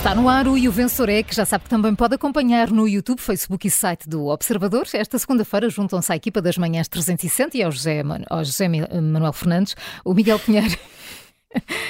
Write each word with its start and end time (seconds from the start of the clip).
Está 0.00 0.14
no 0.14 0.30
ar 0.30 0.48
o 0.48 0.56
E 0.56 0.66
o 0.66 0.72
é, 1.10 1.22
que 1.22 1.36
já 1.36 1.44
sabe 1.44 1.64
que 1.64 1.68
também 1.68 1.94
pode 1.94 2.14
acompanhar 2.14 2.70
no 2.70 2.88
YouTube, 2.88 3.20
Facebook 3.20 3.68
e 3.68 3.70
site 3.70 4.08
do 4.08 4.28
Observador. 4.28 4.88
Esta 4.94 5.18
segunda-feira 5.18 5.68
juntam-se 5.68 6.10
à 6.10 6.16
equipa 6.16 6.40
das 6.40 6.56
manhãs 6.56 6.88
360 6.88 7.58
e 7.58 7.62
ao 7.62 7.70
José, 7.70 8.02
ao 8.30 8.42
José 8.42 8.66
Manuel 8.66 9.34
Fernandes, 9.34 9.76
o 10.02 10.14
Miguel 10.14 10.38
Pinheiro 10.38 10.74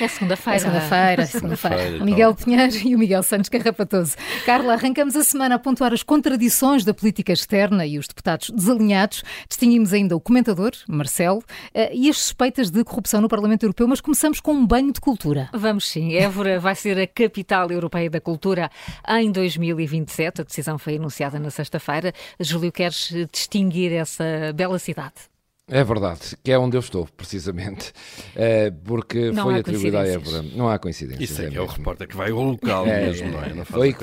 é 0.00 0.08
segunda-feira. 0.08 0.56
É 0.56 0.58
segunda-feira, 0.58 1.22
é 1.22 1.26
segunda-feira. 1.26 2.02
o 2.02 2.04
Miguel 2.04 2.34
Pinheiro 2.34 2.74
e 2.84 2.94
o 2.94 2.98
Miguel 2.98 3.22
Santos 3.22 3.48
Carrapatoso. 3.50 4.16
Carla, 4.46 4.72
arrancamos 4.74 5.14
a 5.16 5.22
semana 5.22 5.56
a 5.56 5.58
pontuar 5.58 5.92
as 5.92 6.02
contradições 6.02 6.84
da 6.84 6.94
política 6.94 7.32
externa 7.32 7.84
e 7.84 7.98
os 7.98 8.08
deputados 8.08 8.50
desalinhados. 8.50 9.22
Distinguimos 9.48 9.92
ainda 9.92 10.16
o 10.16 10.20
comentador, 10.20 10.72
Marcelo, 10.88 11.42
eh, 11.74 11.94
e 11.94 12.08
as 12.08 12.16
suspeitas 12.16 12.70
de 12.70 12.82
corrupção 12.84 13.20
no 13.20 13.28
Parlamento 13.28 13.64
Europeu, 13.64 13.86
mas 13.86 14.00
começamos 14.00 14.40
com 14.40 14.52
um 14.52 14.66
banho 14.66 14.92
de 14.92 15.00
cultura. 15.00 15.50
Vamos 15.52 15.88
sim. 15.88 16.14
Évora 16.14 16.58
vai 16.58 16.74
ser 16.74 16.98
a 16.98 17.06
capital 17.06 17.70
europeia 17.70 18.08
da 18.08 18.20
cultura 18.20 18.70
em 19.08 19.30
2027. 19.30 20.40
A 20.40 20.44
decisão 20.44 20.78
foi 20.78 20.96
anunciada 20.96 21.38
na 21.38 21.50
sexta-feira. 21.50 22.12
Júlio, 22.38 22.72
queres 22.72 23.12
distinguir 23.30 23.92
essa 23.92 24.24
bela 24.54 24.78
cidade? 24.78 25.29
É 25.70 25.84
verdade, 25.84 26.36
que 26.42 26.50
é 26.50 26.58
onde 26.58 26.76
eu 26.76 26.80
estou, 26.80 27.06
precisamente, 27.16 27.92
é, 28.34 28.70
porque 28.84 29.30
não 29.30 29.44
foi 29.44 29.60
atribuída 29.60 30.00
a 30.00 30.06
Évora. 30.06 30.42
Não 30.42 30.68
há 30.68 30.78
coincidência. 30.78 31.22
Isso 31.22 31.40
é, 31.40 31.46
é, 31.46 31.54
é 31.54 31.60
o 31.60 31.66
repórter 31.66 32.08
que 32.08 32.16
vai 32.16 32.32
ao 32.32 32.42
local 32.42 32.86
é, 32.86 33.06
mesmo, 33.06 33.30
não 33.30 33.42
é? 33.42 33.54
Não 33.54 33.64
foi, 33.64 33.94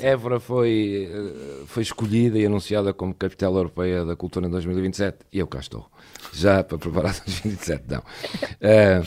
Évora 0.00 0.38
foi, 0.38 1.10
eh, 1.12 1.64
foi 1.66 1.82
escolhida 1.82 2.38
e 2.38 2.46
anunciada 2.46 2.92
como 2.92 3.12
capital 3.12 3.54
europeia 3.56 4.04
da 4.04 4.14
cultura 4.14 4.46
em 4.46 4.50
2027 4.50 5.18
e 5.32 5.40
eu 5.40 5.46
cá 5.48 5.58
estou, 5.58 5.86
já 6.32 6.62
para 6.62 6.78
preparar 6.78 7.12
2027, 7.26 7.84
não. 7.88 8.02
É, 8.60 9.02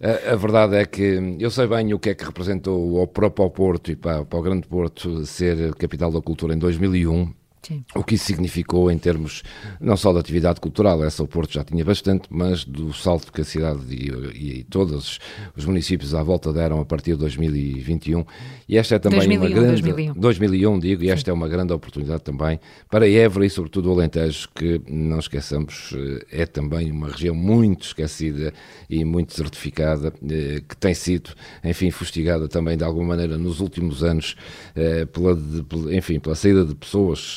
a, 0.00 0.32
a, 0.32 0.36
verdade 0.36 0.76
é 0.76 0.84
que 0.84 1.36
eu 1.38 1.50
sei 1.50 1.66
bem 1.66 1.94
o 1.94 1.98
que 1.98 2.10
é 2.10 2.14
que 2.14 2.24
representou 2.24 3.00
ao 3.00 3.06
próprio 3.06 3.48
Porto 3.48 3.90
e 3.90 3.96
para, 3.96 4.26
para 4.26 4.38
o 4.38 4.42
Grande 4.42 4.68
Porto 4.68 5.24
ser 5.24 5.74
capital 5.76 6.12
da 6.12 6.20
cultura 6.20 6.54
em 6.54 6.58
2001 6.58 7.32
Sim. 7.66 7.84
O 7.96 8.04
que 8.04 8.14
isso 8.14 8.26
significou 8.26 8.88
em 8.92 8.96
termos 8.96 9.42
não 9.80 9.96
só 9.96 10.12
da 10.12 10.20
atividade 10.20 10.60
cultural, 10.60 11.02
essa 11.04 11.20
o 11.24 11.26
Porto 11.26 11.52
já 11.52 11.64
tinha 11.64 11.84
bastante, 11.84 12.28
mas 12.30 12.64
do 12.64 12.92
salto 12.92 13.32
que 13.32 13.40
a 13.40 13.44
cidade 13.44 13.80
e, 13.90 14.60
e 14.60 14.64
todos 14.64 15.18
os 15.56 15.64
municípios 15.64 16.14
à 16.14 16.22
volta 16.22 16.52
deram 16.52 16.80
a 16.80 16.84
partir 16.84 17.12
de 17.14 17.18
2021. 17.18 18.24
E 18.68 18.78
esta 18.78 18.94
é 18.94 18.98
também 19.00 19.18
2001, 19.18 19.40
uma 19.40 19.48
grande. 19.48 19.82
2001. 19.82 20.14
2001, 20.14 20.78
digo, 20.78 21.02
e 21.02 21.10
esta 21.10 21.24
Sim. 21.24 21.30
é 21.30 21.34
uma 21.34 21.48
grande 21.48 21.72
oportunidade 21.72 22.22
também 22.22 22.60
para 22.88 23.08
Évora 23.08 23.44
e, 23.44 23.50
sobretudo, 23.50 23.90
o 23.90 23.92
Alentejo, 23.92 24.48
que 24.54 24.80
não 24.88 25.18
esqueçamos, 25.18 25.92
eh, 25.96 26.42
é 26.42 26.46
também 26.46 26.92
uma 26.92 27.08
região 27.08 27.34
muito 27.34 27.84
esquecida 27.86 28.52
e 28.88 29.04
muito 29.04 29.34
certificada, 29.34 30.12
eh, 30.30 30.62
que 30.68 30.76
tem 30.76 30.94
sido, 30.94 31.30
enfim, 31.64 31.90
fustigada 31.90 32.46
também 32.46 32.76
de 32.76 32.84
alguma 32.84 33.08
maneira 33.08 33.36
nos 33.36 33.58
últimos 33.58 34.04
anos, 34.04 34.36
eh, 34.76 35.04
pela, 35.06 35.36
enfim, 35.92 36.20
pela 36.20 36.36
saída 36.36 36.64
de 36.64 36.74
pessoas 36.76 37.36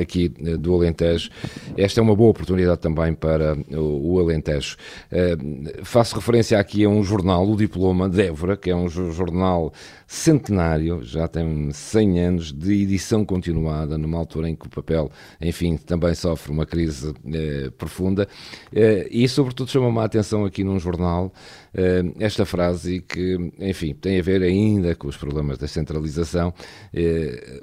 aqui 0.00 0.32
eh, 0.44 0.56
do 0.56 0.74
Alentejo. 0.74 1.30
Esta 1.76 2.00
é 2.00 2.02
uma 2.02 2.14
boa 2.14 2.30
oportunidade 2.30 2.80
também 2.80 3.14
para 3.14 3.56
o, 3.70 4.14
o 4.14 4.20
Alentejo. 4.20 4.76
Eh, 5.10 5.36
faço 5.82 6.16
referência 6.16 6.58
aqui 6.58 6.84
a 6.84 6.88
um 6.88 7.02
jornal, 7.02 7.48
o 7.48 7.56
Diploma 7.56 8.08
de 8.08 8.22
Évora, 8.22 8.56
que 8.56 8.70
é 8.70 8.76
um 8.76 8.88
jornal 8.88 9.72
centenário, 10.08 11.02
já 11.02 11.28
tem 11.28 11.70
100 11.70 12.20
anos 12.20 12.52
de 12.52 12.82
edição 12.82 13.26
continuada, 13.26 13.98
numa 13.98 14.16
altura 14.16 14.48
em 14.48 14.56
que 14.56 14.66
o 14.66 14.70
papel, 14.70 15.12
enfim, 15.38 15.76
também 15.76 16.14
sofre 16.14 16.50
uma 16.50 16.64
crise 16.64 17.12
eh, 17.30 17.70
profunda. 17.76 18.26
Eh, 18.74 19.06
e, 19.10 19.28
sobretudo, 19.28 19.70
chama-me 19.70 19.98
a 19.98 20.04
atenção 20.04 20.46
aqui 20.46 20.64
num 20.64 20.78
jornal 20.78 21.30
eh, 21.74 22.02
esta 22.20 22.46
frase 22.46 23.02
que, 23.02 23.52
enfim, 23.58 23.92
tem 23.92 24.18
a 24.18 24.22
ver 24.22 24.42
ainda 24.42 24.94
com 24.94 25.08
os 25.08 25.16
problemas 25.18 25.58
da 25.58 25.68
centralização. 25.68 26.54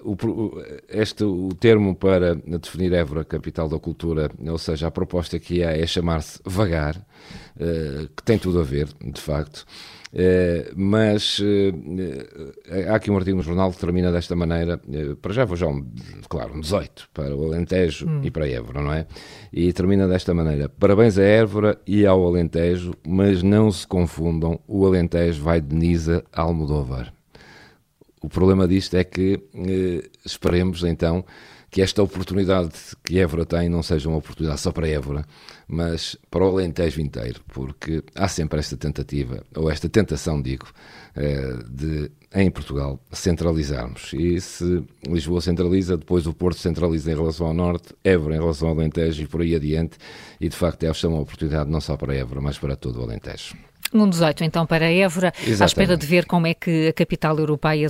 o, 0.04 0.16
este, 0.88 1.24
o 1.24 1.50
termo 1.66 1.96
para 1.96 2.36
definir 2.36 2.94
Évora, 2.94 3.26
capital 3.26 3.68
da 3.68 3.80
cultura, 3.80 4.30
ou 4.48 4.58
seja, 4.58 4.88
a 4.88 4.92
proposta 4.92 5.40
que 5.40 5.64
há 5.64 5.72
é 5.72 5.88
chamar-se 5.88 6.40
vagar, 6.46 6.96
que 8.16 8.24
tem 8.24 8.38
tudo 8.38 8.60
a 8.60 8.64
ver, 8.64 8.88
de 9.04 9.20
facto. 9.20 9.66
Eh, 10.18 10.72
mas 10.78 11.40
uh, 11.40 12.90
há 12.90 12.96
aqui 12.96 13.12
um 13.12 13.18
artigo 13.18 13.36
no 13.36 13.44
jornal 13.44 13.70
que 13.72 13.78
termina 13.78 14.10
desta 14.14 14.34
maneira, 14.34 14.80
para 15.22 15.34
já 15.34 15.44
vou 15.44 15.58
já, 15.58 15.68
um, 15.68 15.86
claro, 16.30 16.54
um 16.54 16.62
18 16.62 17.10
para 17.14 17.36
o 17.36 17.44
Alentejo 17.44 18.08
hum. 18.08 18.22
e 18.24 18.32
para 18.32 18.46
a 18.46 18.50
Évora, 18.50 18.82
não 18.82 18.94
é? 18.94 19.08
E 19.52 19.74
termina 19.74 20.08
desta 20.08 20.34
maneira, 20.34 20.70
parabéns 20.70 21.18
a 21.18 21.24
Évora 21.24 21.78
e 21.86 22.06
ao 22.06 22.26
Alentejo, 22.26 22.94
mas 23.06 23.44
não 23.44 23.70
se 23.70 23.86
confundam, 23.86 24.58
o 24.68 24.86
Alentejo 24.86 25.44
vai 25.44 25.60
de 25.60 25.76
Nisa 25.76 26.24
a 26.32 26.44
Almodóvar. 26.44 27.12
O 28.26 28.30
problema 28.30 28.68
disto 28.68 28.96
é 28.98 29.04
que 29.04 29.40
esperemos 30.26 30.84
então 30.84 31.24
que 31.70 31.80
esta 31.80 32.02
oportunidade 32.02 32.72
que 33.04 33.20
Évora 33.20 33.46
tem 33.46 33.70
não 33.70 33.84
seja 33.84 34.10
uma 34.10 34.18
oportunidade 34.18 34.60
só 34.62 34.72
para 34.72 34.88
Évora, 34.88 35.24
mas 35.68 36.18
para 36.32 36.44
o 36.44 36.48
Alentejo 36.48 37.02
inteiro, 37.02 37.42
porque 37.54 38.04
há 38.16 38.28
sempre 38.28 38.58
esta 38.58 38.76
tentativa, 38.76 39.44
ou 39.56 39.70
esta 39.70 39.88
tentação, 39.88 40.42
digo, 40.42 40.66
eh, 41.16 41.60
de 41.70 42.12
em 42.34 42.50
Portugal 42.50 43.00
centralizarmos. 43.12 44.12
E 44.14 44.42
se 44.42 44.84
Lisboa 45.08 45.40
centraliza, 45.40 45.96
depois 45.96 46.26
o 46.26 46.34
Porto 46.34 46.58
centraliza 46.58 47.12
em 47.12 47.16
relação 47.16 47.46
ao 47.46 47.54
Norte, 47.54 47.94
Évora 48.04 48.38
em 48.38 48.40
relação 48.40 48.70
ao 48.70 48.74
Alentejo 48.74 49.22
e 49.22 49.28
por 49.28 49.42
aí 49.42 49.54
adiante, 49.54 50.00
e 50.42 50.50
de 50.50 50.56
facto 50.56 50.84
é 50.84 50.92
uma 51.08 51.20
oportunidade 51.20 51.70
não 51.70 51.80
só 51.80 51.96
para 51.96 52.16
Évora, 52.16 52.42
mas 52.42 52.58
para 52.58 52.76
todo 52.76 53.02
o 53.02 53.04
Alentejo. 53.04 53.56
Um 53.94 54.10
18, 54.10 54.44
então, 54.44 54.66
para 54.66 54.92
Évora, 54.92 55.32
Exatamente. 55.38 55.64
à 55.64 55.66
espera 55.66 55.98
de 55.98 56.06
ver 56.06 56.26
como 56.26 56.48
é 56.48 56.54
que 56.54 56.88
a 56.88 56.94
capital 56.94 57.38
europeia 57.38 57.88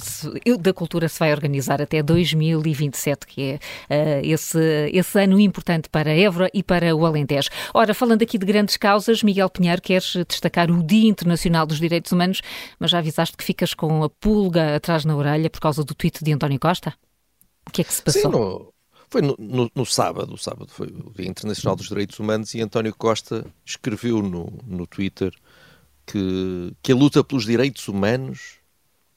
da 0.60 0.74
cultura 0.74 1.08
se 1.08 1.18
vai 1.18 1.32
organizar 1.32 1.82
até 1.82 2.04
2027, 2.04 3.26
que 3.26 3.42
é 3.42 3.56
uh, 3.56 4.26
esse, 4.26 4.60
esse 4.92 5.24
ano 5.24 5.40
importante 5.40 5.90
para 5.90 6.12
Évora 6.12 6.50
e 6.54 6.62
para 6.62 6.96
o 6.96 7.06
Alentejo. 7.06 7.50
Ora, 7.74 7.94
falando 7.94 8.22
aqui 8.22 8.38
de 8.38 8.46
grandes 8.46 8.78
causas, 8.78 9.24
Miguel 9.24 9.50
Pinheiro, 9.50 9.82
queres 9.82 10.14
destacar 10.28 10.70
o 10.70 10.84
Dia 10.84 11.10
Internacional 11.10 11.66
dos 11.66 11.80
Direitos 11.80 12.12
Humanos, 12.12 12.42
mas 12.78 12.92
já 12.92 13.00
avisaste 13.00 13.38
que 13.38 13.44
ficas 13.44 13.74
com 13.74 14.04
a 14.04 14.10
pulga 14.10 14.76
atrás 14.76 15.06
na 15.06 15.16
orelha 15.16 15.50
por 15.50 15.62
causa 15.62 15.84
do 15.84 15.96
tweet 15.96 16.24
de 16.24 16.34
António 16.34 16.60
Costa? 16.60 16.94
O 17.68 17.72
que 17.72 17.82
é 17.82 17.84
que 17.84 17.94
se 17.94 18.02
passou? 18.02 18.22
Sim, 18.22 18.30
no, 18.30 18.74
foi 19.10 19.22
no, 19.22 19.36
no, 19.40 19.72
no, 19.74 19.86
sábado, 19.86 20.34
o 20.34 20.38
sábado 20.38 20.68
foi 20.70 20.88
o 20.88 21.12
Dia 21.16 21.28
Internacional 21.28 21.76
dos 21.76 21.88
Direitos 21.88 22.20
Humanos 22.20 22.54
e 22.54 22.62
António 22.62 22.94
Costa 22.94 23.46
escreveu 23.66 24.22
no, 24.22 24.54
no 24.68 24.86
Twitter 24.86 25.34
que, 26.06 26.74
que 26.82 26.92
a 26.92 26.96
luta 26.96 27.24
pelos 27.24 27.46
direitos 27.46 27.88
humanos, 27.88 28.58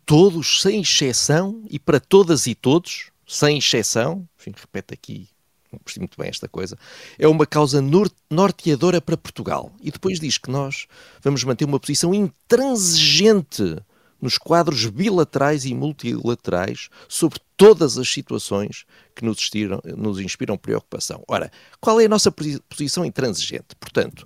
todos 0.07 0.63
sem 0.63 0.81
exceção 0.81 1.63
e 1.69 1.79
para 1.79 2.01
todas 2.01 2.47
e 2.47 2.55
todos, 2.55 3.11
sem 3.27 3.59
exceção, 3.59 4.27
enfim, 4.39 4.53
repete 4.57 4.95
aqui, 4.95 5.29
não 5.71 5.79
percebi 5.81 6.05
muito 6.05 6.19
bem 6.19 6.31
esta 6.31 6.49
coisa, 6.49 6.79
é 7.19 7.29
uma 7.29 7.47
causa 7.47 7.83
norteadora 8.31 9.01
para 9.01 9.17
Portugal. 9.17 9.73
E 9.83 9.91
depois 9.91 10.19
diz 10.19 10.39
que 10.39 10.51
nós 10.51 10.87
vamos 11.23 11.45
manter 11.45 11.65
uma 11.65 11.79
posição 11.79 12.15
intransigente 12.15 13.77
nos 14.21 14.37
quadros 14.37 14.87
bilaterais 14.87 15.65
e 15.65 15.75
multilaterais 15.75 16.89
sobre 17.09 17.39
todas 17.57 17.99
as 17.99 18.09
situações 18.09 18.85
que 19.15 19.25
nos, 19.25 19.39
estiram, 19.39 19.81
nos 19.97 20.19
inspiram 20.19 20.57
preocupação. 20.57 21.23
Ora, 21.29 21.51
qual 21.81 22.01
é 22.01 22.07
a 22.07 22.09
nossa 22.09 22.33
posição 22.69 23.05
intransigente? 23.05 23.77
Portanto, 23.79 24.25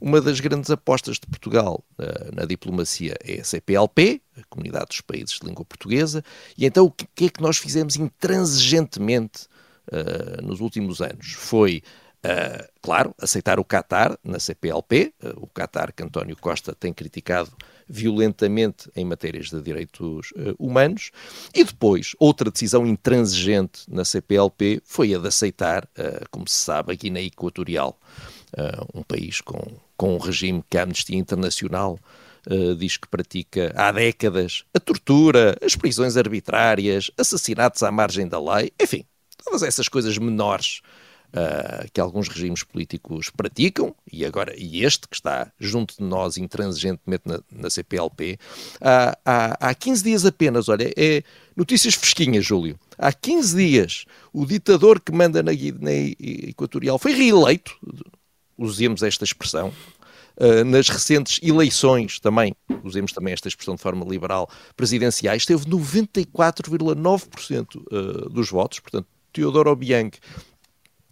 uma 0.00 0.20
das 0.20 0.40
grandes 0.40 0.70
apostas 0.70 1.16
de 1.18 1.26
Portugal 1.26 1.84
uh, 1.98 2.34
na 2.34 2.44
diplomacia 2.44 3.16
é 3.24 3.40
a 3.40 3.44
CPLP, 3.44 4.22
a 4.36 4.42
Comunidade 4.48 4.86
dos 4.86 5.00
Países 5.00 5.38
de 5.40 5.46
Língua 5.46 5.64
Portuguesa, 5.64 6.22
e 6.56 6.64
então 6.64 6.86
o 6.86 6.90
que 6.90 7.26
é 7.26 7.28
que 7.28 7.42
nós 7.42 7.58
fizemos 7.58 7.96
intransigentemente 7.96 9.46
uh, 9.92 10.44
nos 10.44 10.60
últimos 10.60 11.00
anos? 11.00 11.32
Foi, 11.32 11.82
uh, 12.24 12.68
claro, 12.80 13.14
aceitar 13.20 13.58
o 13.58 13.64
Qatar 13.64 14.16
na 14.22 14.38
CPLP, 14.38 15.12
o 15.36 15.46
Qatar 15.48 15.92
que 15.92 16.02
António 16.02 16.36
Costa 16.36 16.74
tem 16.74 16.92
criticado 16.92 17.50
violentamente 17.88 18.90
em 18.94 19.04
matérias 19.04 19.48
de 19.48 19.62
direitos 19.62 20.30
humanos, 20.58 21.10
e 21.54 21.64
depois, 21.64 22.14
outra 22.18 22.50
decisão 22.50 22.86
intransigente 22.86 23.82
na 23.88 24.04
CPLP 24.04 24.82
foi 24.84 25.14
a 25.14 25.18
de 25.18 25.26
aceitar, 25.26 25.88
como 26.30 26.46
se 26.46 26.56
sabe, 26.56 26.92
a 26.92 26.94
Guiné 26.94 27.22
Equatorial 27.22 27.98
uh, 28.56 28.98
um 28.98 29.02
país 29.02 29.40
com, 29.40 29.58
com 29.98 30.14
um 30.14 30.18
regime 30.18 30.64
que 30.70 30.78
a 30.78 30.84
Amnistia 30.84 31.18
Internacional 31.18 31.98
uh, 32.46 32.74
diz 32.76 32.96
que 32.96 33.08
pratica 33.08 33.72
há 33.76 33.90
décadas 33.92 34.64
a 34.72 34.78
tortura, 34.80 35.58
as 35.60 35.74
prisões 35.74 36.16
arbitrárias, 36.16 37.10
assassinatos 37.18 37.82
à 37.82 37.90
margem 37.90 38.26
da 38.26 38.40
lei, 38.40 38.72
enfim, 38.80 39.04
todas 39.44 39.62
essas 39.62 39.88
coisas 39.88 40.16
menores 40.16 40.80
Uh, 41.28 41.84
que 41.92 42.00
alguns 42.00 42.26
regimes 42.26 42.62
políticos 42.62 43.28
praticam, 43.28 43.94
e 44.10 44.24
agora 44.24 44.54
e 44.56 44.82
este 44.82 45.06
que 45.06 45.14
está 45.14 45.52
junto 45.60 45.94
de 45.98 46.02
nós 46.02 46.38
intransigentemente 46.38 47.24
na, 47.26 47.38
na 47.52 47.68
CPLP, 47.68 48.38
há, 48.80 49.18
há, 49.26 49.68
há 49.68 49.74
15 49.74 50.04
dias 50.04 50.24
apenas, 50.24 50.70
olha, 50.70 50.90
é 50.96 51.22
notícias 51.54 51.92
fresquinhas, 51.92 52.46
Júlio. 52.46 52.80
Há 52.96 53.12
15 53.12 53.54
dias, 53.54 54.04
o 54.32 54.46
ditador 54.46 55.00
que 55.00 55.12
manda 55.12 55.42
na 55.42 55.52
Guiné 55.52 56.14
Equatorial 56.18 56.98
foi 56.98 57.12
reeleito, 57.12 57.76
usemos 58.58 59.02
esta 59.02 59.24
expressão, 59.24 59.72
uh, 60.36 60.62
nas 60.64 60.88
recentes 60.88 61.40
eleições 61.42 62.20
também, 62.20 62.54
usemos 62.82 63.12
também 63.12 63.32
esta 63.32 63.48
expressão 63.48 63.76
de 63.76 63.82
forma 63.82 64.04
liberal, 64.04 64.50
presidenciais, 64.76 65.46
teve 65.46 65.64
94,9% 65.64 67.76
uh, 67.76 68.28
dos 68.28 68.50
votos, 68.50 68.80
portanto, 68.80 69.06
Teodoro 69.32 69.70
Obiang 69.70 70.10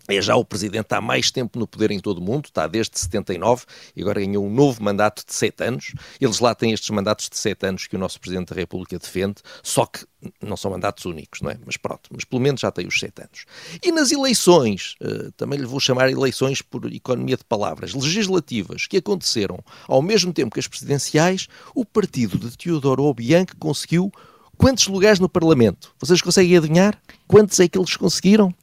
é 0.09 0.21
já 0.21 0.37
o 0.37 0.45
presidente 0.45 0.95
há 0.95 1.01
mais 1.01 1.31
tempo 1.31 1.59
no 1.59 1.67
poder 1.67 1.91
em 1.91 1.99
todo 1.99 2.19
o 2.19 2.23
mundo, 2.23 2.47
está 2.47 2.67
desde 2.67 2.99
79 2.99 3.65
e 3.95 4.03
agora 4.03 4.21
ganhou 4.21 4.45
um 4.47 4.51
novo 4.51 4.83
mandato 4.83 5.25
de 5.27 5.35
7 5.35 5.65
anos. 5.65 5.95
Eles 6.21 6.39
lá 6.39 6.55
têm 6.55 6.73
estes 6.73 6.91
mandatos 6.91 7.29
de 7.29 7.37
7 7.37 7.67
anos 7.67 7.87
que 7.87 7.97
o 7.97 7.99
nosso 7.99 8.21
presidente 8.21 8.51
da 8.51 8.57
República 8.57 8.99
defende, 8.99 9.37
só 9.63 9.87
que 9.87 10.07
não 10.41 10.57
são 10.57 10.71
mandatos 10.71 11.05
únicos, 11.05 11.41
não 11.41 11.51
é? 11.51 11.59
Mas 11.65 11.77
pronto, 11.77 12.11
mas 12.13 12.25
pelo 12.25 12.41
menos 12.41 12.61
já 12.61 12.71
tem 12.71 12.87
os 12.87 12.99
7 12.99 13.23
anos. 13.23 13.45
E 13.83 13.93
nas 13.93 14.11
eleições, 14.13 14.95
uh, 15.03 15.31
também 15.33 15.59
lhe 15.59 15.67
vou 15.67 15.81
chamar 15.81 16.11
eleições 16.11 16.63
por 16.63 16.93
economia 16.93 17.37
de 17.37 17.45
palavras, 17.45 17.95
legislativas, 17.95 18.87
que 18.87 18.97
aconteceram 18.97 19.59
ao 19.87 20.03
mesmo 20.03 20.33
tempo 20.33 20.55
que 20.55 20.61
as 20.61 20.69
presidenciais, 20.69 21.49
o 21.75 21.85
partido 21.85 22.39
de 22.39 22.57
Teodoro 22.57 23.05
Obiang 23.05 23.47
conseguiu 23.57 24.11
quantos 24.57 24.87
lugares 24.87 25.21
no 25.21 25.29
Parlamento? 25.29 25.95
Vocês 25.99 26.23
conseguem 26.23 26.57
adivinhar? 26.57 27.01
Quantos 27.27 27.59
é 27.61 27.69
que 27.69 27.79
eles 27.79 27.97
conseguiram? 27.97 28.55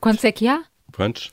Quantos 0.00 0.24
é 0.24 0.32
que 0.32 0.48
há? 0.48 0.64
Quantos? 0.92 1.32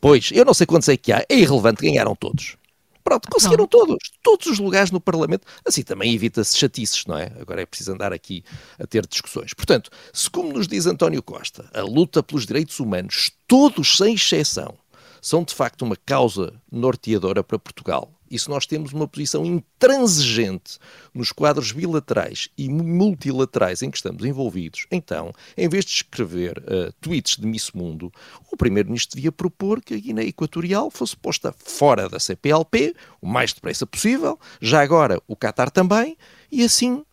Pois, 0.00 0.30
eu 0.32 0.44
não 0.44 0.54
sei 0.54 0.66
quantos 0.66 0.88
é 0.88 0.96
que 0.96 1.12
há. 1.12 1.24
É 1.28 1.36
irrelevante, 1.36 1.82
ganharam 1.82 2.16
todos. 2.16 2.56
Pronto, 3.04 3.28
conseguiram 3.28 3.64
não. 3.64 3.68
todos, 3.68 3.98
todos 4.22 4.46
os 4.46 4.58
lugares 4.58 4.90
no 4.90 5.00
Parlamento. 5.00 5.46
Assim 5.66 5.82
também 5.82 6.14
evita-se 6.14 6.56
chatices, 6.56 7.04
não 7.06 7.18
é? 7.18 7.32
Agora 7.40 7.62
é 7.62 7.66
preciso 7.66 7.92
andar 7.92 8.12
aqui 8.12 8.44
a 8.78 8.86
ter 8.86 9.06
discussões. 9.06 9.52
Portanto, 9.54 9.90
se 10.12 10.30
como 10.30 10.52
nos 10.52 10.68
diz 10.68 10.86
António 10.86 11.22
Costa, 11.22 11.68
a 11.74 11.82
luta 11.82 12.22
pelos 12.22 12.46
direitos 12.46 12.78
humanos, 12.80 13.30
todos 13.46 13.96
sem 13.96 14.14
exceção, 14.14 14.74
são 15.20 15.44
de 15.44 15.54
facto 15.54 15.82
uma 15.82 15.96
causa 15.96 16.52
norteadora 16.70 17.42
para 17.42 17.58
Portugal 17.58 18.12
e 18.32 18.38
se 18.38 18.48
nós 18.48 18.64
temos 18.64 18.94
uma 18.94 19.06
posição 19.06 19.44
intransigente 19.44 20.78
nos 21.12 21.30
quadros 21.30 21.70
bilaterais 21.70 22.48
e 22.56 22.66
multilaterais 22.66 23.82
em 23.82 23.90
que 23.90 23.98
estamos 23.98 24.24
envolvidos, 24.24 24.86
então, 24.90 25.34
em 25.54 25.68
vez 25.68 25.84
de 25.84 25.90
escrever 25.90 26.56
uh, 26.60 26.90
tweets 26.98 27.36
de 27.36 27.46
Miss 27.46 27.72
Mundo, 27.72 28.10
o 28.50 28.56
Primeiro-Ministro 28.56 29.16
devia 29.16 29.30
propor 29.30 29.82
que 29.82 29.92
a 29.92 29.98
Guiné 29.98 30.24
Equatorial 30.24 30.90
fosse 30.90 31.14
posta 31.14 31.54
fora 31.58 32.08
da 32.08 32.18
CPLP 32.18 32.96
o 33.20 33.26
mais 33.26 33.52
depressa 33.52 33.86
possível, 33.86 34.40
já 34.62 34.80
agora 34.80 35.20
o 35.28 35.36
Qatar 35.36 35.70
também, 35.70 36.16
e 36.50 36.64
assim 36.64 37.04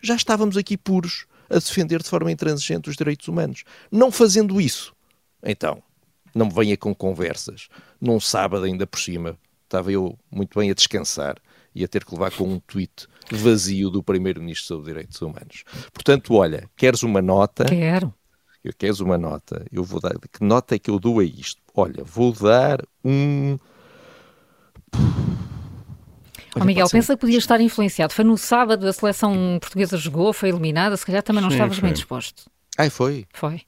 já 0.00 0.14
estávamos 0.14 0.56
aqui 0.56 0.76
puros 0.76 1.26
a 1.50 1.54
defender 1.54 2.00
de 2.00 2.08
forma 2.08 2.30
intransigente 2.30 2.88
os 2.88 2.96
direitos 2.96 3.26
humanos. 3.26 3.64
Não 3.90 4.12
fazendo 4.12 4.60
isso, 4.60 4.94
então, 5.42 5.82
não 6.32 6.48
venha 6.48 6.76
com 6.76 6.94
conversas, 6.94 7.68
num 8.00 8.20
sábado 8.20 8.66
ainda 8.66 8.86
por 8.86 9.00
cima, 9.00 9.36
estava 9.74 9.90
eu 9.90 10.16
muito 10.30 10.58
bem 10.58 10.70
a 10.70 10.74
descansar 10.74 11.36
e 11.74 11.82
a 11.82 11.88
ter 11.88 12.04
que 12.04 12.12
levar 12.12 12.30
com 12.30 12.44
um 12.44 12.60
tweet 12.60 13.08
vazio 13.30 13.90
do 13.90 14.02
Primeiro-Ministro 14.02 14.68
sobre 14.68 14.92
Direitos 14.92 15.20
Humanos. 15.20 15.64
Portanto, 15.92 16.34
olha, 16.34 16.70
queres 16.76 17.02
uma 17.02 17.20
nota? 17.20 17.64
Quero. 17.64 18.14
Eu 18.62 18.72
queres 18.72 19.00
uma 19.00 19.18
nota? 19.18 19.66
Eu 19.72 19.82
vou 19.82 20.00
dar. 20.00 20.12
Que 20.12 20.44
nota 20.44 20.76
é 20.76 20.78
que 20.78 20.90
eu 20.90 21.00
dou 21.00 21.18
a 21.18 21.24
isto? 21.24 21.60
Olha, 21.74 22.04
vou 22.04 22.32
dar 22.32 22.82
um. 23.04 23.58
Olha, 26.54 26.62
oh, 26.62 26.64
Miguel, 26.64 26.88
pensa 26.88 27.14
que 27.14 27.20
podia 27.20 27.38
estar 27.38 27.60
influenciado. 27.60 28.14
Foi 28.14 28.24
no 28.24 28.38
sábado, 28.38 28.86
a 28.86 28.92
seleção 28.92 29.58
portuguesa 29.60 29.96
jogou, 29.96 30.32
foi 30.32 30.50
eliminada, 30.50 30.96
se 30.96 31.04
calhar 31.04 31.22
também 31.22 31.42
não 31.42 31.50
Sim, 31.50 31.56
estavas 31.56 31.80
bem 31.80 31.92
disposto. 31.92 32.48
Ai, 32.78 32.88
foi? 32.90 33.26
Foi. 33.34 33.62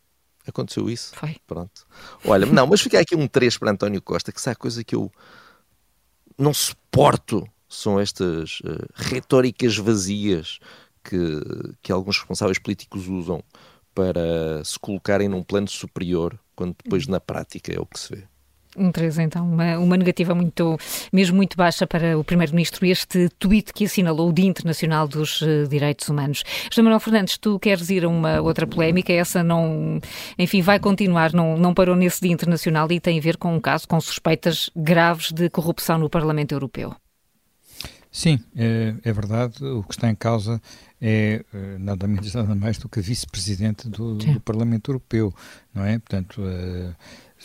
Aconteceu 0.46 0.88
isso? 0.88 1.12
Foi. 1.16 1.36
Pronto. 1.44 1.84
Olha, 2.24 2.46
não, 2.46 2.68
mas 2.68 2.80
fica 2.80 3.00
aqui 3.00 3.16
um 3.16 3.26
3 3.26 3.58
para 3.58 3.72
António 3.72 4.00
Costa, 4.00 4.30
que 4.30 4.40
sabe 4.40 4.56
coisa 4.56 4.84
que 4.84 4.94
eu 4.94 5.10
não 6.38 6.52
suporto 6.52 7.46
são 7.68 7.98
estas 7.98 8.60
uh, 8.60 8.86
retóricas 8.94 9.76
vazias 9.76 10.58
que, 11.02 11.16
que 11.82 11.92
alguns 11.92 12.18
responsáveis 12.18 12.58
políticos 12.58 13.08
usam 13.08 13.42
para 13.94 14.62
se 14.64 14.78
colocarem 14.78 15.28
num 15.28 15.42
plano 15.42 15.68
superior, 15.68 16.38
quando 16.54 16.76
depois 16.82 17.06
na 17.06 17.18
prática 17.18 17.72
é 17.72 17.80
o 17.80 17.86
que 17.86 17.98
se 17.98 18.14
vê. 18.14 18.24
Um 18.76 18.92
3, 18.92 19.18
então, 19.18 19.48
uma, 19.48 19.78
uma 19.78 19.96
negativa 19.96 20.34
muito, 20.34 20.78
mesmo 21.12 21.36
muito 21.36 21.56
baixa 21.56 21.86
para 21.86 22.18
o 22.18 22.22
Primeiro-Ministro, 22.22 22.84
este 22.84 23.28
tweet 23.38 23.72
que 23.72 23.86
assinalou 23.86 24.28
o 24.28 24.32
Dia 24.32 24.46
Internacional 24.46 25.08
dos 25.08 25.40
uh, 25.40 25.66
Direitos 25.68 26.08
Humanos. 26.08 26.44
José 26.70 26.82
Manuel 26.82 27.00
Fernandes, 27.00 27.38
tu 27.38 27.58
queres 27.58 27.88
ir 27.88 28.04
a 28.04 28.08
uma 28.08 28.40
outra 28.40 28.66
polémica, 28.66 29.12
essa 29.12 29.42
não, 29.42 29.98
enfim, 30.38 30.60
vai 30.60 30.78
continuar, 30.78 31.32
não, 31.32 31.56
não 31.56 31.72
parou 31.72 31.96
nesse 31.96 32.20
Dia 32.20 32.32
Internacional 32.32 32.90
e 32.92 33.00
tem 33.00 33.18
a 33.18 33.22
ver 33.22 33.36
com 33.36 33.54
um 33.54 33.60
caso 33.60 33.88
com 33.88 34.00
suspeitas 34.00 34.70
graves 34.76 35.32
de 35.32 35.48
corrupção 35.48 35.98
no 35.98 36.10
Parlamento 36.10 36.52
Europeu. 36.52 36.94
Sim, 38.16 38.40
é, 38.56 38.94
é 39.04 39.12
verdade. 39.12 39.62
O 39.62 39.82
que 39.82 39.92
está 39.92 40.08
em 40.08 40.14
causa 40.14 40.58
é 41.00 41.44
eh, 41.52 41.76
nada 41.78 42.06
menos 42.06 42.34
nada 42.34 42.54
mais 42.54 42.78
do 42.78 42.88
que 42.88 42.98
vice-presidente 43.00 43.90
do, 43.90 44.14
do, 44.14 44.40
Parlamento 44.40 44.90
Europeu, 44.90 45.34
não 45.74 45.84
é? 45.84 45.98
Portanto, 45.98 46.40
uh, 46.40 46.94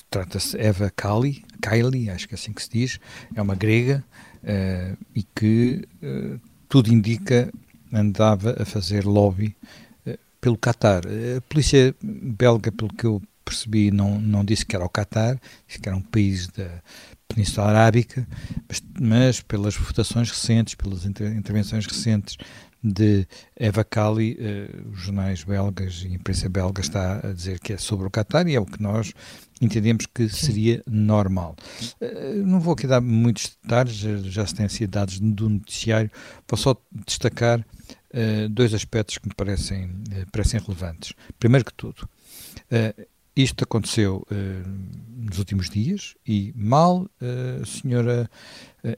Trata-se 0.09 0.57
Eva 0.57 0.89
Kali, 0.89 1.43
Kylie, 1.61 2.09
acho 2.09 2.27
que 2.27 2.33
é 2.33 2.37
assim 2.37 2.53
que 2.53 2.63
se 2.63 2.69
diz, 2.69 2.99
é 3.35 3.41
uma 3.41 3.55
grega 3.55 4.03
uh, 4.43 4.97
e 5.15 5.23
que 5.23 5.87
uh, 6.01 6.39
tudo 6.67 6.91
indica 6.91 7.51
andava 7.93 8.55
a 8.61 8.65
fazer 8.65 9.05
lobby 9.05 9.55
uh, 10.05 10.17
pelo 10.39 10.57
Qatar. 10.57 11.03
A 11.05 11.41
polícia 11.41 11.95
belga, 12.01 12.71
pelo 12.71 12.93
que 12.93 13.05
eu 13.05 13.21
percebi, 13.43 13.91
não, 13.91 14.19
não 14.19 14.45
disse 14.45 14.65
que 14.65 14.75
era 14.75 14.85
o 14.85 14.89
Qatar, 14.89 15.39
disse 15.67 15.79
que 15.79 15.89
era 15.89 15.97
um 15.97 16.01
país 16.01 16.47
da 16.47 16.69
Península 17.27 17.67
Arábica, 17.67 18.27
mas, 18.67 18.83
mas 18.99 19.41
pelas 19.41 19.75
votações 19.75 20.29
recentes, 20.29 20.75
pelas 20.75 21.05
inter, 21.05 21.35
intervenções 21.35 21.85
recentes 21.85 22.37
de 22.83 23.27
Eva 23.55 23.83
Kali, 23.83 24.37
os 24.91 25.01
jornais 25.01 25.43
belgas 25.43 26.01
e 26.03 26.07
a 26.07 26.15
imprensa 26.15 26.49
belga 26.49 26.81
está 26.81 27.19
a 27.23 27.31
dizer 27.31 27.59
que 27.59 27.73
é 27.73 27.77
sobre 27.77 28.07
o 28.07 28.11
Qatar 28.11 28.47
e 28.47 28.55
é 28.55 28.59
o 28.59 28.65
que 28.65 28.81
nós 28.81 29.13
entendemos 29.61 30.05
que 30.05 30.27
seria 30.27 30.81
normal. 30.87 31.55
Uh, 32.01 32.45
não 32.45 32.59
vou 32.59 32.73
aqui 32.73 32.87
dar 32.87 32.99
muitos 32.99 33.57
detalhes, 33.61 33.95
já 33.95 34.45
se 34.45 34.55
têm 34.55 34.67
sido 34.67 34.91
dados 34.91 35.19
do 35.19 35.47
noticiário, 35.47 36.11
vou 36.47 36.57
só 36.57 36.75
destacar 37.05 37.59
uh, 37.59 38.49
dois 38.49 38.73
aspectos 38.73 39.17
que 39.17 39.27
me 39.27 39.35
parecem, 39.35 39.89
parecem 40.31 40.59
relevantes. 40.59 41.13
Primeiro 41.39 41.65
que 41.65 41.73
tudo, 41.73 42.09
isto 43.35 43.63
aconteceu 43.63 44.25
nos 45.17 45.39
últimos 45.39 45.69
dias 45.69 46.15
e 46.27 46.53
mal 46.55 47.09
a 47.21 47.65
senhora 47.65 48.29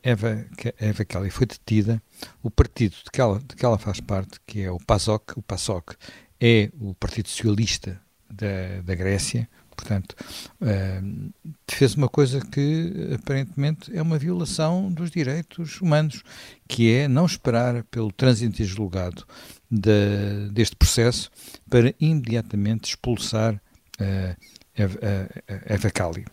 Eva, 0.02 0.46
Eva 0.80 1.06
Kelly 1.06 1.30
foi 1.30 1.46
detida, 1.46 2.02
o 2.42 2.50
partido 2.50 2.96
de 3.04 3.12
que, 3.12 3.22
ela, 3.22 3.40
de 3.40 3.56
que 3.56 3.66
ela 3.66 3.78
faz 3.78 4.00
parte, 4.00 4.40
que 4.48 4.62
é 4.62 4.72
o 4.72 4.80
PASOK, 4.80 5.38
o 5.38 5.42
PASOK 5.42 5.96
é 6.40 6.70
o 6.80 6.94
Partido 6.96 7.30
Socialista 7.30 8.02
da, 8.30 8.82
da 8.84 8.96
Grécia, 8.96 9.48
portanto, 9.76 10.16
uh, 10.62 11.34
fez 11.68 11.96
uma 11.96 12.08
coisa 12.08 12.40
que 12.40 13.12
aparentemente 13.16 13.96
é 13.96 14.02
uma 14.02 14.18
violação 14.18 14.92
dos 14.92 15.12
direitos 15.12 15.82
humanos, 15.82 16.24
que 16.68 16.92
é 16.92 17.08
não 17.08 17.26
esperar 17.26 17.84
pelo 17.86 18.12
trânsito 18.12 18.64
julgado 18.64 19.26
de, 19.70 20.50
deste 20.52 20.76
processo 20.76 21.30
para 21.70 21.94
imediatamente 22.00 22.90
expulsar 22.90 23.56
uh, 23.56 24.36
Eva. 24.76 25.00
Eh, 25.02 26.24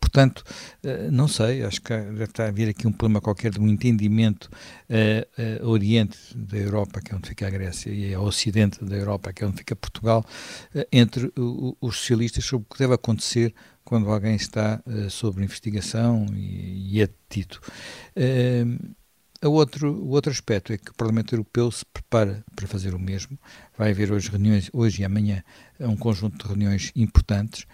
portanto, 0.00 0.42
eh, 0.82 1.08
não 1.10 1.28
sei, 1.28 1.62
acho 1.62 1.80
que 1.80 1.96
deve 1.96 2.24
estar 2.24 2.46
a 2.46 2.50
vir 2.50 2.68
aqui 2.68 2.86
um 2.86 2.92
problema 2.92 3.20
qualquer 3.20 3.52
de 3.52 3.60
um 3.60 3.68
entendimento 3.68 4.50
uh, 4.90 5.62
uh, 5.64 5.68
Oriente 5.68 6.18
da 6.34 6.56
Europa, 6.56 7.00
que 7.00 7.12
é 7.12 7.16
onde 7.16 7.28
fica 7.28 7.46
a 7.46 7.50
Grécia, 7.50 7.90
e 7.90 8.12
a 8.12 8.20
Ocidente 8.20 8.84
da 8.84 8.96
Europa, 8.96 9.32
que 9.32 9.44
é 9.44 9.46
onde 9.46 9.58
fica 9.58 9.76
Portugal, 9.76 10.24
uh, 10.74 10.84
entre 10.90 11.32
os 11.80 11.96
socialistas 11.96 12.44
sobre 12.44 12.66
o 12.68 12.74
que 12.74 12.78
deve 12.78 12.94
acontecer 12.94 13.54
quando 13.84 14.10
alguém 14.10 14.34
está 14.34 14.82
sob 15.08 15.42
investigação 15.42 16.26
e, 16.34 16.96
e 16.96 17.00
é 17.00 17.06
detido. 17.06 17.58
A 19.40 19.48
outro, 19.48 19.90
o 19.90 20.10
outro 20.10 20.30
aspecto 20.30 20.74
é 20.74 20.76
que 20.76 20.90
o 20.90 20.94
Parlamento 20.94 21.34
Europeu 21.34 21.70
se 21.70 21.86
prepara 21.86 22.44
para 22.54 22.66
fazer 22.66 22.92
o 22.94 22.98
mesmo. 22.98 23.38
Vai 23.78 23.92
haver 23.92 24.12
hoje 24.12 24.28
reuniões, 24.28 24.68
hoje 24.74 25.00
e 25.00 25.04
amanhã, 25.06 25.42
um 25.80 25.96
conjunto 25.96 26.36
de 26.36 26.48
reuniões 26.48 26.92
importantes 26.94 27.64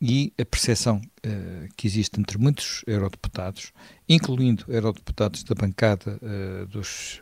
e 0.00 0.32
a 0.38 0.44
percepção 0.44 0.98
uh, 0.98 1.68
que 1.76 1.86
existe 1.86 2.20
entre 2.20 2.38
muitos 2.38 2.84
eurodeputados, 2.86 3.72
incluindo 4.08 4.64
eurodeputados 4.68 5.42
da 5.42 5.54
bancada 5.54 6.18
uh, 6.22 6.66
dos 6.66 7.20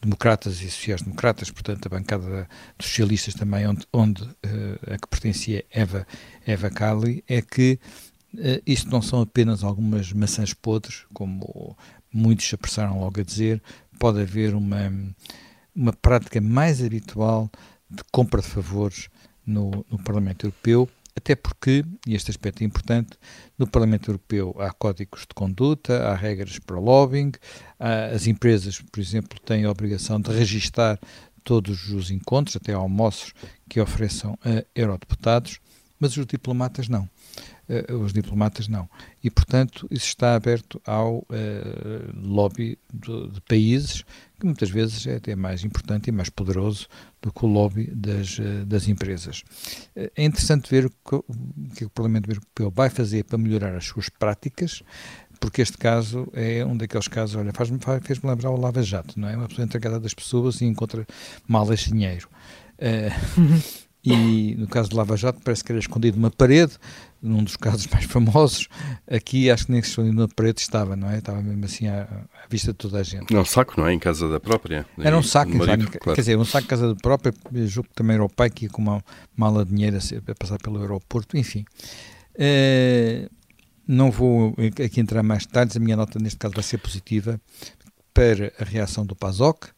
democratas 0.00 0.60
e 0.62 0.70
sociais-democratas, 0.70 1.50
portanto 1.50 1.86
a 1.86 1.88
bancada 1.90 2.48
dos 2.78 2.88
socialistas 2.88 3.34
também, 3.34 3.66
onde, 3.66 3.86
onde 3.92 4.22
uh, 4.22 4.94
a 4.94 4.98
que 4.98 5.08
pertencia 5.08 5.64
Eva, 5.70 6.06
Eva 6.46 6.70
Kali, 6.70 7.22
é 7.28 7.42
que 7.42 7.78
isto 8.66 8.90
não 8.90 9.00
são 9.00 9.22
apenas 9.22 9.64
algumas 9.64 10.12
maçãs 10.12 10.52
podres, 10.52 11.06
como 11.14 11.74
muitos 12.12 12.46
se 12.46 12.54
apressaram 12.54 13.00
logo 13.00 13.18
a 13.18 13.24
dizer, 13.24 13.62
pode 13.98 14.20
haver 14.20 14.54
uma, 14.54 14.92
uma 15.74 15.92
prática 15.94 16.38
mais 16.38 16.84
habitual 16.84 17.50
de 17.88 18.02
compra 18.12 18.42
de 18.42 18.48
favores 18.48 19.08
no, 19.46 19.86
no 19.90 19.98
Parlamento 20.02 20.44
Europeu, 20.44 20.86
até 21.16 21.34
porque, 21.34 21.84
e 22.06 22.14
este 22.14 22.30
aspecto 22.30 22.62
é 22.62 22.66
importante, 22.66 23.18
no 23.58 23.66
Parlamento 23.66 24.10
Europeu 24.10 24.54
há 24.58 24.70
códigos 24.70 25.22
de 25.22 25.34
conduta, 25.34 26.08
há 26.08 26.14
regras 26.14 26.58
para 26.58 26.78
lobbying, 26.78 27.32
há, 27.80 28.06
as 28.14 28.26
empresas, 28.26 28.80
por 28.80 29.00
exemplo, 29.00 29.40
têm 29.40 29.64
a 29.64 29.70
obrigação 29.70 30.20
de 30.20 30.30
registar 30.30 31.00
todos 31.42 31.90
os 31.90 32.10
encontros, 32.10 32.56
até 32.56 32.72
almoços 32.72 33.32
que 33.68 33.80
ofereçam 33.80 34.36
a 34.44 34.64
eurodeputados, 34.74 35.60
mas 35.98 36.16
os 36.16 36.26
diplomatas 36.26 36.88
não. 36.88 37.08
Uh, 37.68 37.96
os 37.96 38.12
diplomatas 38.12 38.68
não. 38.68 38.88
E, 39.22 39.30
portanto, 39.30 39.88
isso 39.90 40.06
está 40.06 40.34
aberto 40.34 40.80
ao 40.84 41.18
uh, 41.18 41.24
lobby 42.14 42.78
de, 42.92 43.30
de, 43.30 43.40
países, 43.40 44.04
que 44.38 44.46
muitas 44.46 44.70
vezes 44.70 45.06
é 45.06 45.16
até 45.16 45.34
mais 45.34 45.64
importante 45.64 46.08
e 46.08 46.12
mais 46.12 46.28
poderoso 46.28 46.86
do 47.22 47.32
que 47.32 47.44
o 47.44 47.48
lobby 47.48 47.90
das, 47.94 48.38
uh, 48.38 48.64
das 48.66 48.88
empresas. 48.88 49.42
é 49.94 50.24
interessante 50.24 50.70
ver 50.70 50.86
o 50.86 50.90
que, 51.74 51.84
o 51.84 51.90
Parlamento 51.90 52.30
Europeu 52.30 52.70
vai 52.70 52.90
fazer 52.90 53.24
para 53.24 53.38
melhorar 53.38 53.74
as 53.74 53.84
suas 53.84 54.08
práticas, 54.08 54.82
porque 55.40 55.62
este 55.62 55.76
caso 55.78 56.28
é 56.32 56.64
um 56.64 56.76
daqueles 56.76 57.08
casos, 57.08 57.36
olha, 57.36 57.52
faz-me, 57.52 57.78
fez-me 58.02 58.28
lembrar 58.28 58.50
o 58.50 58.56
Lava 58.56 58.82
Jato, 58.82 59.18
não 59.18 59.28
é? 59.28 59.36
Uma 59.36 59.48
pessoa 59.48 59.64
entra 59.64 60.00
das 60.00 60.14
pessoas 60.14 60.60
e 60.60 60.64
encontra 60.64 61.06
malas 61.46 61.80
de 61.80 61.92
dinheiro. 61.92 62.28
Uh, 62.78 63.62
e 64.04 64.54
no 64.56 64.68
caso 64.68 64.88
de 64.88 64.96
Lava 64.96 65.16
Jato 65.16 65.40
parece 65.42 65.64
que 65.64 65.72
era 65.72 65.78
escondido 65.78 66.16
numa 66.16 66.30
parede, 66.30 66.78
num 67.26 67.42
dos 67.42 67.56
casos 67.56 67.86
mais 67.92 68.04
famosos. 68.04 68.68
Aqui 69.10 69.50
acho 69.50 69.66
que 69.66 69.72
nem 69.72 69.82
numa 70.12 70.28
parede 70.28 70.60
estava, 70.60 70.96
não 70.96 71.10
é? 71.10 71.18
Estava 71.18 71.42
mesmo 71.42 71.64
assim 71.64 71.88
à, 71.88 72.02
à 72.02 72.48
vista 72.48 72.72
de 72.72 72.78
toda 72.78 72.98
a 72.98 73.02
gente. 73.02 73.32
Não, 73.32 73.40
um 73.40 73.44
saco, 73.44 73.74
não 73.78 73.86
é? 73.86 73.92
Em 73.92 73.98
casa 73.98 74.28
da 74.28 74.40
própria. 74.40 74.86
Era 74.98 75.16
um 75.16 75.22
saco, 75.22 75.54
marido, 75.54 75.90
claro. 75.98 76.14
quer 76.14 76.22
dizer, 76.22 76.38
um 76.38 76.44
saco 76.44 76.64
em 76.64 76.68
casa 76.68 76.94
da 76.94 76.94
própria. 76.94 77.34
Julgo 77.66 77.88
que 77.88 77.94
também 77.94 78.14
era 78.14 78.24
o 78.24 78.28
pai 78.28 78.50
que 78.50 78.66
ia 78.66 78.70
com 78.70 78.82
uma 78.82 79.04
mala 79.36 79.64
de 79.64 79.74
dinheiro 79.74 79.96
a, 79.96 80.34
passar 80.34 80.58
pelo 80.58 80.80
aeroporto, 80.80 81.36
enfim. 81.36 81.64
Uh, 82.34 83.28
não 83.86 84.10
vou 84.10 84.54
aqui 84.84 85.00
entrar 85.00 85.22
mais 85.22 85.46
detalhes, 85.46 85.76
a 85.76 85.80
minha 85.80 85.96
nota 85.96 86.18
neste 86.18 86.38
caso 86.38 86.54
vai 86.54 86.64
ser 86.64 86.78
positiva 86.78 87.40
para 88.12 88.52
a 88.58 88.64
reação 88.64 89.04
do 89.04 89.14
PASOK, 89.14 89.68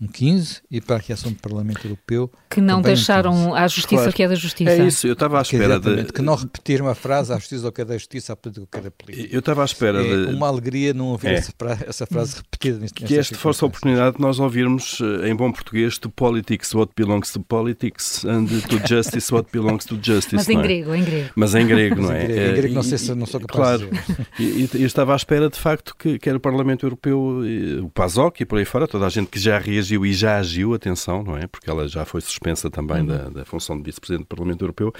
um 0.00 0.06
15 0.06 0.62
e 0.70 0.80
para 0.80 0.96
a 0.96 0.98
reação 0.98 1.32
do 1.32 1.38
Parlamento 1.38 1.84
Europeu. 1.84 2.30
Que 2.48 2.60
não 2.60 2.80
deixaram 2.80 3.34
um 3.34 3.54
à 3.54 3.66
justiça 3.66 3.96
claro. 3.96 4.10
o 4.10 4.14
que 4.14 4.22
é 4.22 4.28
da 4.28 4.34
justiça. 4.36 4.70
É 4.70 4.86
isso, 4.86 5.06
eu 5.06 5.12
estava 5.14 5.38
à 5.38 5.42
espera 5.42 5.80
que, 5.80 6.04
de. 6.04 6.12
Que 6.12 6.22
não 6.22 6.36
repetiram 6.36 6.88
a 6.88 6.94
frase 6.94 7.32
à 7.32 7.36
justiça 7.36 7.66
o 7.66 7.72
que 7.72 7.80
é 7.80 7.84
da 7.84 7.94
justiça, 7.94 8.32
à 8.32 8.36
política 8.36 8.64
o 8.64 8.66
que 8.66 8.78
é 8.78 8.80
da 8.80 8.90
política. 8.90 9.34
Eu 9.34 9.40
estava 9.40 9.62
à 9.62 9.64
espera 9.64 10.00
é 10.00 10.26
de. 10.26 10.34
Uma 10.34 10.46
alegria 10.46 10.94
não 10.94 11.06
ouvir 11.06 11.28
é. 11.28 11.34
essa, 11.34 11.52
essa, 11.86 12.06
frase 12.06 12.36
repetida 12.36 12.78
neste 12.78 13.04
Que 13.04 13.18
esta 13.18 13.36
fosse 13.36 13.64
a 13.64 13.66
oportunidade 13.66 14.16
de 14.16 14.22
nós 14.22 14.38
ouvirmos 14.38 15.00
eh, 15.00 15.28
em 15.28 15.34
bom 15.34 15.50
português 15.50 15.98
to 15.98 16.08
politics 16.08 16.72
what 16.74 16.92
belongs 16.96 17.32
to 17.32 17.40
politics 17.40 18.24
and 18.24 18.46
to 18.46 18.78
justice 18.86 19.34
what 19.34 19.50
belongs 19.52 19.84
to 19.84 19.98
justice. 20.00 20.36
Mas 20.36 20.48
em 20.48 20.58
é? 20.58 20.62
grego, 20.62 20.94
em 20.94 21.04
grego. 21.04 21.30
Mas 21.34 21.54
em 21.54 21.66
grego, 21.66 22.02
não 22.02 22.12
é? 22.12 22.24
Em 22.24 22.26
grego, 22.28 22.50
em 22.50 22.54
grego 22.54 22.74
não 22.74 22.82
sei 22.84 22.98
se 22.98 23.14
não 23.14 23.26
sou 23.26 23.40
capaz 23.40 23.82
claro, 23.82 23.90
de 24.38 24.68
eu 24.74 24.86
estava 24.86 25.12
à 25.12 25.16
espera 25.16 25.50
de 25.50 25.58
facto 25.58 25.94
que 25.96 26.18
quer 26.18 26.36
o 26.36 26.40
Parlamento 26.40 26.86
Europeu, 26.86 27.40
o 27.82 27.90
PASOK 27.90 28.42
e 28.42 28.46
por 28.46 28.58
aí 28.58 28.64
fora, 28.64 28.86
toda 28.86 29.04
a 29.04 29.08
gente 29.08 29.26
que 29.26 29.38
já 29.38 29.58
reagiu 29.58 29.87
e 29.90 30.12
já 30.12 30.38
agiu 30.38 30.74
atenção, 30.74 31.22
não 31.22 31.36
é? 31.36 31.46
Porque 31.46 31.68
ela 31.68 31.86
já 31.88 32.04
foi 32.04 32.20
suspensa 32.20 32.70
também 32.70 33.00
uhum. 33.00 33.06
da, 33.06 33.28
da, 33.30 33.44
função 33.44 33.76
de 33.76 33.82
vice-presidente 33.84 34.24
do 34.24 34.28
Parlamento 34.28 34.62
Europeu, 34.62 34.92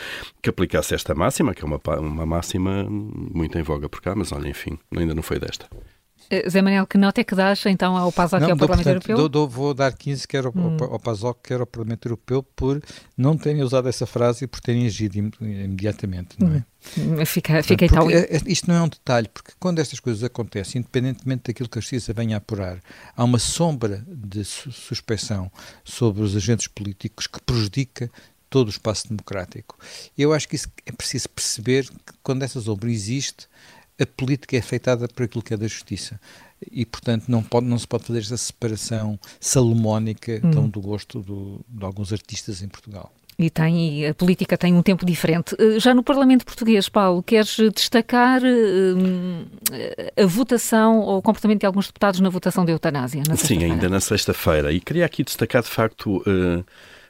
que 0.42 0.50
aplicasse 0.50 0.95
esta 0.95 1.14
máxima, 1.14 1.54
que 1.54 1.62
é 1.62 1.66
uma, 1.66 1.80
uma 1.99 2.26
máxima 2.26 2.87
muito 2.88 3.59
em 3.59 3.62
voga 3.62 3.88
por 3.88 4.00
cá, 4.00 4.14
mas 4.14 4.33
olha, 4.33 4.49
enfim, 4.49 4.78
ainda 4.97 5.14
não 5.14 5.23
foi 5.23 5.38
desta. 5.38 5.68
Eh, 6.30 6.49
Zé 6.49 6.61
Manuel, 6.61 6.87
que 6.87 6.99
nota 6.99 7.20
é 7.20 7.25
que 7.25 7.35
dás 7.35 7.64
então 7.66 7.97
ao 7.97 8.12
PASOK 8.12 8.42
e 8.42 8.50
ao 8.50 8.56
Parlamento 8.56 8.85
portanto, 8.85 9.11
Europeu? 9.11 9.16
Dou, 9.16 9.28
dou, 9.28 9.49
vou 9.49 9.75
dar 9.75 9.92
15 9.92 10.28
quer 10.28 10.44
ao, 10.44 10.52
hum. 10.54 10.76
ao 10.80 10.99
PASOK, 10.99 11.40
quer 11.42 11.61
ao 11.61 11.66
Parlamento 11.66 12.06
Europeu, 12.06 12.42
por 12.42 12.82
não 13.16 13.37
terem 13.37 13.62
usado 13.62 13.88
essa 13.88 14.06
frase 14.06 14.44
e 14.44 14.47
por 14.47 14.61
terem 14.61 14.87
agido 14.87 15.16
imediatamente, 15.40 16.37
não 16.38 16.54
é? 16.54 16.64
Hum. 16.99 17.25
Fica, 17.25 17.62
fica 17.62 17.87
então... 17.87 18.11
É, 18.11 18.37
é, 18.37 18.40
isto 18.47 18.68
não 18.68 18.76
é 18.76 18.82
um 18.82 18.88
detalhe, 18.88 19.28
porque 19.28 19.52
quando 19.58 19.78
estas 19.78 20.00
coisas 20.00 20.23
acontecem, 20.23 20.80
independentemente 20.80 21.44
daquilo 21.47 21.68
que 21.68 21.78
a 21.78 21.80
Justiça 21.80 22.12
venha 22.12 22.37
a 22.37 22.38
apurar, 22.38 22.78
há 23.16 23.25
uma 23.25 23.38
sombra 23.38 24.04
de 24.06 24.44
suspeição 24.44 25.50
sobre 25.82 26.23
os 26.23 26.37
agentes 26.37 26.68
políticos 26.68 27.26
que 27.26 27.40
prejudica 27.40 28.11
todo 28.50 28.68
o 28.68 28.70
espaço 28.70 29.08
democrático. 29.08 29.78
Eu 30.16 30.32
acho 30.32 30.49
que 30.49 30.56
isso 30.56 30.68
é 30.87 30.92
preciso 30.92 31.28
perceber 31.28 31.85
que 31.88 32.14
quando 32.23 32.42
essa 32.42 32.61
sombra 32.61 32.90
existe, 32.90 33.47
a 34.00 34.06
política 34.06 34.56
é 34.56 34.60
afetada 34.60 35.08
por 35.08 35.24
aquilo 35.24 35.42
que 35.42 35.54
é 35.54 35.56
da 35.56 35.66
justiça. 35.66 36.20
E, 36.70 36.84
portanto, 36.84 37.24
não, 37.28 37.42
pode, 37.42 37.66
não 37.66 37.78
se 37.78 37.86
pode 37.86 38.04
fazer 38.04 38.20
essa 38.20 38.36
separação 38.36 39.18
salomónica 39.40 40.40
hum. 40.42 40.50
tão 40.50 40.68
do 40.68 40.80
gosto 40.80 41.20
do, 41.20 41.60
de 41.68 41.84
alguns 41.84 42.12
artistas 42.12 42.62
em 42.62 42.68
Portugal. 42.68 43.12
E 43.40 43.48
tem, 43.48 44.04
a 44.04 44.12
política 44.12 44.58
tem 44.58 44.74
um 44.74 44.82
tempo 44.82 45.06
diferente. 45.06 45.54
Eh, 45.60 45.78
já 45.78 45.94
no 45.94 46.02
Parlamento 46.02 46.44
Português, 46.44 46.88
Paulo, 46.88 47.22
queres 47.22 47.56
destacar 47.72 48.42
uh, 48.42 50.20
a 50.20 50.26
votação 50.26 50.98
ou 50.98 51.18
o 51.18 51.22
comportamento 51.22 51.60
de 51.60 51.66
alguns 51.66 51.86
deputados 51.86 52.18
na 52.18 52.28
votação 52.30 52.64
da 52.64 52.72
eutanásia? 52.72 53.22
Sim, 53.36 53.62
ainda 53.62 53.88
na 53.88 54.00
sexta-feira. 54.00 54.72
E 54.72 54.80
queria 54.80 55.06
aqui 55.06 55.22
destacar, 55.22 55.62
de 55.62 55.68
facto, 55.68 56.16
uh, 56.16 56.64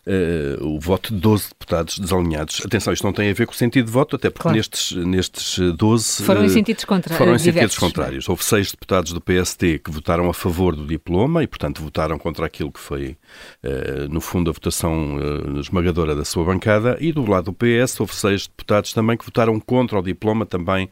uh, 0.08 0.66
o 0.66 0.80
voto 0.80 1.14
de 1.14 1.20
12 1.20 1.50
deputados 1.50 1.98
desalinhados. 1.98 2.62
Atenção, 2.64 2.92
isto 2.92 3.04
não 3.04 3.12
tem 3.12 3.30
a 3.30 3.34
ver 3.34 3.46
com 3.46 3.52
o 3.52 3.56
sentido 3.56 3.86
de 3.86 3.92
voto, 3.92 4.16
até 4.16 4.30
porque 4.30 4.42
claro. 4.42 4.56
nestes, 4.56 4.92
nestes 4.92 5.58
12... 5.74 6.22
Foram 6.24 6.44
em 6.44 6.48
sentidos, 6.48 6.84
contra 6.84 7.14
foram 7.14 7.34
em 7.34 7.38
sentidos 7.38 7.78
contrários. 7.78 8.28
Houve 8.28 8.42
seis 8.44 8.70
deputados 8.70 9.12
do 9.12 9.20
PST 9.20 9.80
que 9.80 9.90
votaram 9.90 10.28
a 10.28 10.34
favor 10.34 10.74
do 10.74 10.86
diploma 10.86 11.42
e, 11.42 11.46
portanto, 11.46 11.82
votaram 11.82 12.18
contra 12.18 12.46
aquilo 12.46 12.72
que 12.72 12.80
foi, 12.80 13.16
uh, 13.62 14.08
no 14.10 14.20
fundo, 14.20 14.50
a 14.50 14.52
votação 14.52 15.16
uh, 15.16 15.60
esmagadora 15.60 16.14
da 16.14 16.24
sua 16.24 16.44
bancada. 16.44 16.96
E 17.00 17.12
do 17.12 17.28
lado 17.28 17.46
do 17.46 17.52
PS 17.52 18.00
houve 18.00 18.14
seis 18.14 18.46
deputados 18.46 18.92
também 18.92 19.16
que 19.16 19.24
votaram 19.24 19.60
contra 19.60 19.98
o 19.98 20.02
diploma, 20.02 20.46
também 20.46 20.88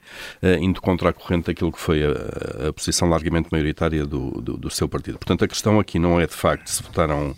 indo 0.60 0.80
contra 0.80 1.10
a 1.10 1.12
corrente 1.12 1.46
daquilo 1.46 1.72
que 1.72 1.78
foi 1.78 2.02
a, 2.04 2.68
a 2.68 2.72
posição 2.72 3.08
largamente 3.08 3.48
maioritária 3.50 4.04
do, 4.06 4.30
do, 4.40 4.56
do, 4.56 4.70
seu 4.70 4.88
partido. 4.88 5.18
Portanto, 5.18 5.44
a 5.44 5.48
questão 5.48 5.78
aqui 5.78 5.98
não 5.98 6.20
é, 6.20 6.26
de 6.26 6.34
facto, 6.34 6.68
se 6.68 6.82
votaram 6.82 7.34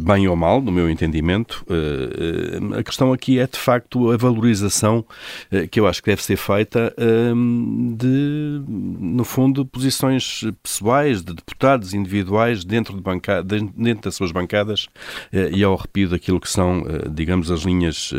bem 0.00 0.28
ou 0.28 0.36
mal, 0.36 0.60
no 0.60 0.70
meu 0.70 0.88
entendimento. 0.94 1.64
Eh, 1.68 2.74
eh, 2.74 2.78
a 2.78 2.82
questão 2.82 3.12
aqui 3.12 3.38
é, 3.38 3.46
de 3.46 3.58
facto, 3.58 4.10
a 4.10 4.16
valorização 4.16 5.04
eh, 5.50 5.66
que 5.66 5.78
eu 5.78 5.86
acho 5.86 6.02
que 6.02 6.10
deve 6.10 6.22
ser 6.22 6.36
feita 6.36 6.94
ehm, 6.96 7.94
de, 7.96 8.62
no 8.66 9.24
fundo, 9.24 9.66
posições 9.66 10.44
pessoais 10.62 11.22
de 11.22 11.34
deputados 11.34 11.92
individuais 11.92 12.64
dentro, 12.64 12.94
de 12.96 13.02
bancada, 13.02 13.42
dentro 13.76 14.04
das 14.04 14.14
suas 14.14 14.32
bancadas 14.32 14.88
e 15.32 15.62
ao 15.62 15.74
arrepio 15.74 16.08
daquilo 16.08 16.40
que 16.40 16.48
são, 16.48 16.84
digamos, 17.12 17.50
as 17.50 17.62
linhas 17.62 18.12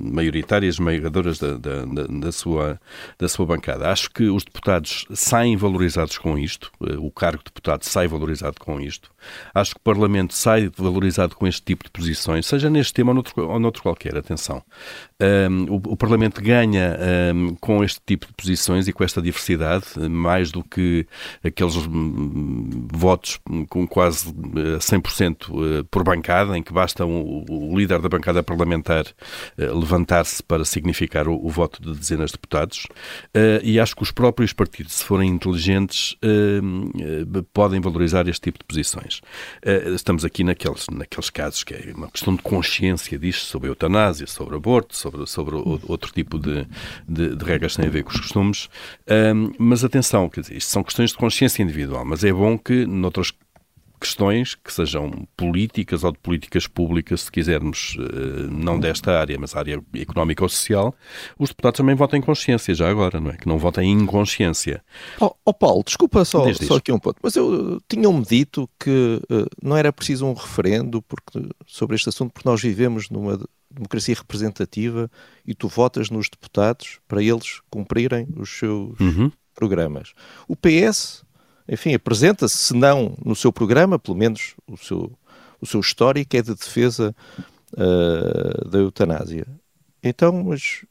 maioritárias, 0.00 0.78
maiorizadoras 0.78 1.38
da, 1.38 1.56
da, 1.56 1.84
da, 1.84 2.32
sua, 2.32 2.80
da 3.18 3.28
sua 3.28 3.46
bancada. 3.46 3.90
Acho 3.90 4.10
que 4.10 4.24
os 4.24 4.44
deputados 4.44 5.06
saem 5.12 5.56
valorizados 5.56 6.18
com 6.18 6.38
isto, 6.38 6.70
o 6.98 7.10
cargo 7.10 7.38
de 7.38 7.44
deputado 7.46 7.84
sai 7.84 8.06
valorizado 8.06 8.56
com 8.60 8.80
isto. 8.80 9.10
Acho 9.54 9.72
que 9.74 9.80
o 9.80 9.84
Parlamento 9.84 10.34
sai 10.34 10.70
valorizado 10.76 11.34
com 11.34 11.46
este 11.46 11.62
tipo 11.62 11.84
de 11.84 11.90
posições, 11.94 12.44
seja 12.44 12.68
neste 12.68 12.92
tema 12.92 13.12
ou 13.12 13.14
noutro, 13.14 13.48
ou 13.48 13.60
noutro 13.60 13.82
qualquer, 13.82 14.16
atenção. 14.16 14.60
Um, 15.22 15.74
o, 15.74 15.92
o, 15.92 15.96
Parlamento 15.96 16.42
ganha 16.42 16.98
um, 17.32 17.54
com 17.54 17.84
este 17.84 18.00
tipo 18.04 18.26
de 18.26 18.32
posições 18.32 18.88
e 18.88 18.92
com 18.92 19.04
esta 19.04 19.22
diversidade, 19.22 19.86
mais 20.10 20.50
do 20.50 20.62
que 20.64 21.06
aqueles 21.42 21.76
um, 21.76 22.88
votos 22.92 23.38
com 23.68 23.86
quase 23.86 24.26
100% 24.32 25.48
uh, 25.48 25.84
por 25.84 26.02
bancada, 26.02 26.58
em 26.58 26.62
que 26.62 26.72
basta 26.72 27.06
o, 27.06 27.44
líder 27.76 28.00
da 28.00 28.08
bancada 28.08 28.42
parlamentar 28.42 29.04
uh, 29.06 29.78
levantar-se 29.78 30.42
para 30.42 30.64
significar 30.64 31.28
o, 31.28 31.34
o, 31.34 31.48
voto 31.48 31.80
de 31.80 31.96
dezenas 31.96 32.30
de 32.30 32.34
deputados. 32.34 32.86
Uh, 33.34 33.62
e 33.62 33.78
acho 33.78 33.94
que 33.94 34.02
os 34.02 34.10
próprios 34.10 34.52
partidos, 34.52 34.94
se 34.94 35.04
forem 35.04 35.30
inteligentes, 35.30 36.16
podem 37.52 37.80
valorizar 37.80 38.26
este 38.26 38.42
tipo 38.42 38.58
de 38.58 38.64
posições. 38.64 39.20
estamos 39.94 40.24
aqui 40.24 40.42
naqueles, 40.42 40.86
naqueles 40.90 41.30
casos 41.30 41.62
que 41.62 41.74
é 41.74 41.83
uma 41.92 42.10
questão 42.10 42.34
de 42.34 42.42
consciência 42.42 43.18
disto, 43.18 43.44
sobre 43.44 43.68
a 43.68 43.70
eutanásia, 43.70 44.26
sobre 44.26 44.56
aborto, 44.56 44.96
sobre, 44.96 45.26
sobre 45.26 45.56
outro 45.56 46.12
tipo 46.12 46.38
de, 46.38 46.66
de, 47.08 47.34
de 47.36 47.44
regras 47.44 47.72
que 47.72 47.82
têm 47.82 47.88
a 47.88 47.92
ver 47.92 48.04
com 48.04 48.10
os 48.10 48.20
costumes. 48.20 48.68
Um, 49.08 49.52
mas 49.58 49.84
atenção, 49.84 50.28
quer 50.28 50.42
dizer, 50.42 50.56
isto 50.56 50.70
são 50.70 50.82
questões 50.82 51.10
de 51.10 51.16
consciência 51.16 51.62
individual, 51.62 52.04
mas 52.04 52.24
é 52.24 52.32
bom 52.32 52.56
que 52.58 52.86
noutras 52.86 53.32
questões 54.04 54.54
que 54.54 54.70
sejam 54.70 55.26
políticas 55.34 56.04
ou 56.04 56.12
de 56.12 56.18
políticas 56.18 56.66
públicas, 56.66 57.22
se 57.22 57.32
quisermos, 57.32 57.96
eh, 57.98 58.46
não 58.50 58.78
desta 58.78 59.18
área, 59.18 59.38
mas 59.38 59.56
área 59.56 59.82
económica 59.94 60.44
ou 60.44 60.48
social, 60.48 60.94
os 61.38 61.48
deputados 61.48 61.78
também 61.78 61.94
votem 61.94 62.18
em 62.18 62.22
consciência, 62.22 62.74
já 62.74 62.90
agora, 62.90 63.18
não 63.18 63.30
é? 63.30 63.36
Que 63.38 63.48
não 63.48 63.58
votem 63.58 63.90
em 63.90 64.02
inconsciência. 64.02 64.84
Ó 65.18 65.28
oh, 65.28 65.36
oh, 65.46 65.54
Paulo, 65.54 65.82
desculpa 65.82 66.22
só, 66.26 66.52
só 66.52 66.76
aqui 66.76 66.92
um 66.92 66.98
ponto, 66.98 67.16
mas 67.22 67.34
eu 67.34 67.80
tinham-me 67.88 68.22
dito 68.26 68.68
que 68.78 69.20
uh, 69.30 69.46
não 69.62 69.74
era 69.74 69.90
preciso 69.90 70.26
um 70.26 70.34
referendo 70.34 71.00
porque, 71.00 71.48
sobre 71.66 71.96
este 71.96 72.10
assunto, 72.10 72.32
porque 72.34 72.48
nós 72.48 72.60
vivemos 72.60 73.08
numa 73.08 73.40
democracia 73.70 74.14
representativa 74.14 75.10
e 75.46 75.54
tu 75.54 75.66
votas 75.66 76.10
nos 76.10 76.28
deputados 76.28 77.00
para 77.08 77.22
eles 77.22 77.62
cumprirem 77.70 78.28
os 78.36 78.50
seus 78.50 79.00
uhum. 79.00 79.32
programas. 79.54 80.12
O 80.46 80.54
PS 80.54 81.24
enfim, 81.68 81.94
apresenta-se, 81.94 82.56
se 82.56 82.74
não 82.74 83.16
no 83.24 83.34
seu 83.34 83.52
programa, 83.52 83.98
pelo 83.98 84.16
menos 84.16 84.54
o 84.66 84.76
seu, 84.76 85.12
o 85.60 85.66
seu 85.66 85.80
histórico 85.80 86.36
é 86.36 86.42
de 86.42 86.54
defesa 86.54 87.14
uh, 87.72 88.68
da 88.68 88.78
eutanásia. 88.78 89.46
Então, 90.02 90.44
mas 90.44 90.84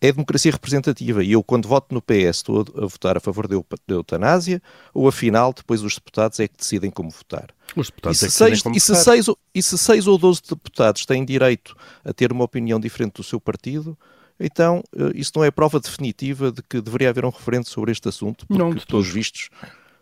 é 0.00 0.12
democracia 0.12 0.52
representativa. 0.52 1.24
E 1.24 1.32
eu, 1.32 1.42
quando 1.42 1.66
voto 1.66 1.94
no 1.94 2.02
PS, 2.02 2.36
estou 2.36 2.64
a, 2.76 2.86
votar 2.86 3.16
a 3.16 3.20
favor 3.20 3.48
da 3.48 3.56
eutanásia, 3.88 4.60
ou 4.92 5.08
afinal, 5.08 5.52
depois 5.52 5.82
os 5.82 5.94
deputados 5.94 6.38
é 6.40 6.46
que 6.46 6.58
decidem 6.58 6.90
como 6.90 7.10
votar. 7.10 7.48
Os 7.74 7.88
deputados 7.88 8.18
e, 8.18 8.20
se 8.20 8.26
é 8.26 8.48
seis, 8.48 8.62
e, 8.74 8.80
se 8.80 8.94
seis, 8.96 9.26
e 9.54 9.62
se 9.62 9.78
seis 9.78 10.06
ou 10.06 10.18
doze 10.18 10.42
deputados 10.48 11.06
têm 11.06 11.24
direito 11.24 11.74
a 12.04 12.12
ter 12.12 12.32
uma 12.32 12.44
opinião 12.44 12.78
diferente 12.78 13.14
do 13.14 13.22
seu 13.22 13.40
partido, 13.40 13.96
então 14.38 14.82
eh, 14.94 15.12
isso 15.14 15.32
não 15.36 15.44
é 15.44 15.50
prova 15.50 15.80
definitiva 15.80 16.52
de 16.52 16.62
que 16.62 16.80
deveria 16.80 17.08
haver 17.08 17.24
um 17.24 17.30
referendo 17.30 17.68
sobre 17.68 17.90
este 17.92 18.08
assunto, 18.08 18.46
porque 18.46 18.62
não, 18.62 18.74
de 18.74 18.86
todos 18.86 19.08
vistos, 19.08 19.48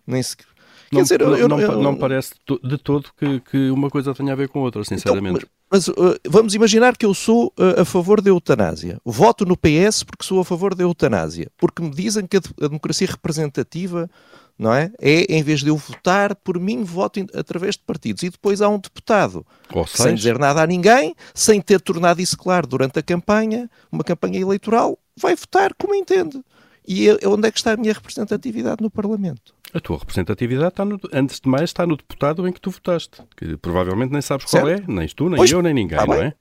nem 0.07 0.23
sequer. 0.23 0.47
Não, 0.91 0.99
Quer 0.99 1.03
dizer, 1.05 1.21
eu, 1.23 1.37
eu, 1.37 1.49
não, 1.49 1.59
eu, 1.59 1.81
não, 1.81 1.97
parece 1.97 2.35
de 2.63 2.77
todo 2.77 3.09
que, 3.17 3.41
que, 3.41 3.71
uma 3.71 3.89
coisa 3.89 4.15
tenha 4.15 4.33
a 4.33 4.37
ver 4.37 4.49
com 4.49 4.61
outra, 4.61 4.83
então, 4.83 4.99
sinceramente. 4.99 5.37
Então, 5.39 5.49
mas, 5.71 5.89
mas 5.89 5.97
uh, 5.97 6.19
vamos 6.29 6.55
imaginar 6.55 6.99
que 6.99 7.07
eu 7.07 7.15
sou 7.15 7.47
uh, 7.59 7.81
a 7.81 7.85
favor 7.85 8.21
da 8.21 8.29
eutanásia. 8.29 9.01
Voto 9.03 9.47
no 9.47 9.57
PS 9.57 10.03
porque 10.03 10.23
sou 10.23 10.41
a 10.41 10.45
favor 10.45 10.75
da 10.75 10.85
eutanásia. 10.85 11.51
Porque 11.57 11.81
me 11.81 11.89
dizem 11.91 12.27
que 12.27 12.37
a, 12.37 12.41
a 12.61 12.69
democracia 12.69 13.07
representativa 13.07 14.11
não 14.59 14.73
é? 14.73 14.93
É, 15.01 15.25
em 15.29 15.43
vez 15.43 15.61
de 15.61 15.69
eu 15.69 15.77
votar 15.77 16.37
por 16.37 16.59
mim, 16.61 16.85
voto 16.85 17.19
in, 17.19 17.27
através 17.35 17.75
de 17.75 17.83
partidos. 17.83 18.23
E 18.23 18.31
depois 18.31 18.61
há 18.61 18.69
um 18.69 18.79
deputado, 18.79 19.45
sem 19.89 20.15
dizer 20.15 20.39
nada 20.39 20.63
a 20.63 20.67
ninguém, 20.67 21.15
sem 21.35 21.61
ter 21.61 21.81
tornado 21.81 22.21
isso 22.21 22.37
claro 22.37 22.67
durante 22.67 22.99
a 22.99 23.03
campanha, 23.03 23.69
uma 23.91 24.05
campanha 24.05 24.39
eleitoral, 24.39 24.99
vai 25.17 25.35
votar 25.35 25.75
como 25.75 25.95
entende. 25.95 26.41
E 26.87 27.07
eu, 27.07 27.19
onde 27.27 27.49
é 27.49 27.51
que 27.51 27.59
está 27.59 27.73
a 27.73 27.77
minha 27.77 27.93
representatividade 27.93 28.83
no 28.83 28.91
Parlamento? 28.91 29.55
A 29.75 29.81
tua 29.81 29.99
representatividade 29.99 30.69
está 30.69 30.85
no, 30.85 31.01
antes 31.13 31.41
de 31.41 31.49
mais 31.49 31.65
está 31.65 31.87
no 31.87 31.97
deputado 31.97 32.47
em 32.47 32.53
que 32.53 32.61
tu 32.61 32.71
votaste, 32.71 33.23
que 33.37 33.57
provavelmente 33.57 34.13
nem 34.13 34.21
sabes 34.21 34.47
qual 34.47 34.67
certo? 34.67 34.91
é, 34.91 34.93
nem 34.93 35.09
tu, 35.09 35.29
nem 35.29 35.37
pois, 35.37 35.51
eu, 35.51 35.63
nem 35.63 35.73
ninguém, 35.73 35.99
não 36.07 36.15
é? 36.15 36.35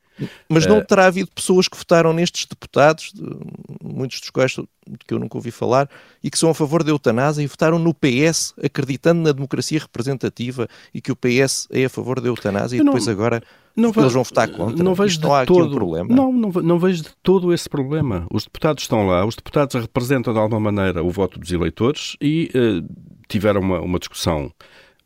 Mas 0.47 0.65
não 0.65 0.77
eh, 0.77 0.83
terá 0.83 1.07
havido 1.07 1.29
pessoas 1.33 1.67
que 1.67 1.77
votaram 1.77 2.13
nestes 2.13 2.45
deputados, 2.45 3.13
muitos 3.81 4.19
dos 4.19 4.29
quais 4.29 4.55
que 5.07 5.13
eu 5.13 5.19
nunca 5.19 5.37
ouvi 5.37 5.51
falar, 5.51 5.89
e 6.23 6.29
que 6.29 6.37
são 6.37 6.49
a 6.49 6.53
favor 6.53 6.83
da 6.83 6.91
eutanásia 6.91 7.41
e 7.41 7.47
votaram 7.47 7.79
no 7.79 7.93
PS, 7.93 8.53
acreditando 8.61 9.21
na 9.21 9.31
democracia 9.31 9.79
representativa 9.79 10.67
e 10.93 11.01
que 11.01 11.11
o 11.11 11.15
PS 11.15 11.67
é 11.71 11.85
a 11.85 11.89
favor 11.89 12.19
da 12.19 12.27
eutanásia 12.27 12.77
e 12.77 12.83
depois 12.83 13.07
agora 13.07 13.41
não 13.75 13.91
eles 13.95 14.13
vão 14.13 14.23
votar 14.23 14.49
contra. 14.49 14.83
Não 14.83 14.93
vejo 14.93 15.13
Isto 15.13 15.27
não 15.27 15.33
há 15.33 15.45
todo, 15.45 15.63
aqui 15.63 15.71
um 15.71 15.75
problema. 15.75 16.15
Não, 16.15 16.31
não, 16.31 16.49
não 16.49 16.79
vejo 16.79 17.03
de 17.03 17.09
todo 17.23 17.53
esse 17.53 17.69
problema. 17.69 18.27
Os 18.31 18.43
deputados 18.43 18.83
estão 18.83 19.07
lá, 19.07 19.25
os 19.25 19.35
deputados 19.35 19.75
representam 19.75 20.33
de 20.33 20.39
alguma 20.39 20.59
maneira 20.59 21.03
o 21.03 21.09
voto 21.09 21.39
dos 21.39 21.51
eleitores 21.51 22.17
e 22.19 22.51
uh, 22.53 22.85
tiveram 23.31 23.61
uma, 23.61 23.79
uma 23.79 23.99
discussão 23.99 24.51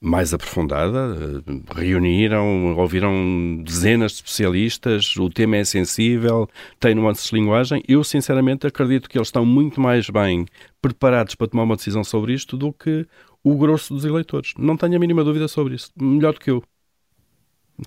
mais 0.02 0.34
aprofundada, 0.34 1.16
eh, 1.48 1.74
reuniram, 1.82 2.76
ouviram 2.78 3.62
dezenas 3.64 4.12
de 4.12 4.18
especialistas, 4.18 5.16
o 5.16 5.30
tema 5.30 5.58
é 5.58 5.64
sensível, 5.64 6.48
tem 6.80 6.94
nuances 6.94 7.30
de 7.30 7.36
linguagem. 7.36 7.84
Eu, 7.88 8.04
sinceramente, 8.04 8.68
acredito 8.68 9.10
que 9.10 9.18
eles 9.18 9.30
estão 9.30 9.46
muito 9.46 9.80
mais 9.80 10.10
bem 10.10 10.46
preparados 10.82 11.36
para 11.36 11.48
tomar 11.48 11.64
uma 11.64 11.76
decisão 11.76 12.04
sobre 12.04 12.34
isto 12.34 12.58
do 12.58 12.72
que 12.72 13.08
o 13.44 13.56
grosso 13.56 13.94
dos 13.94 14.06
eleitores. 14.06 14.54
Não 14.58 14.78
tenho 14.78 14.96
a 14.96 15.00
mínima 15.00 15.24
dúvida 15.24 15.48
sobre 15.48 15.76
isso. 15.76 15.92
Melhor 15.96 16.34
do 16.34 16.40
que 16.40 16.52
eu. 16.52 16.64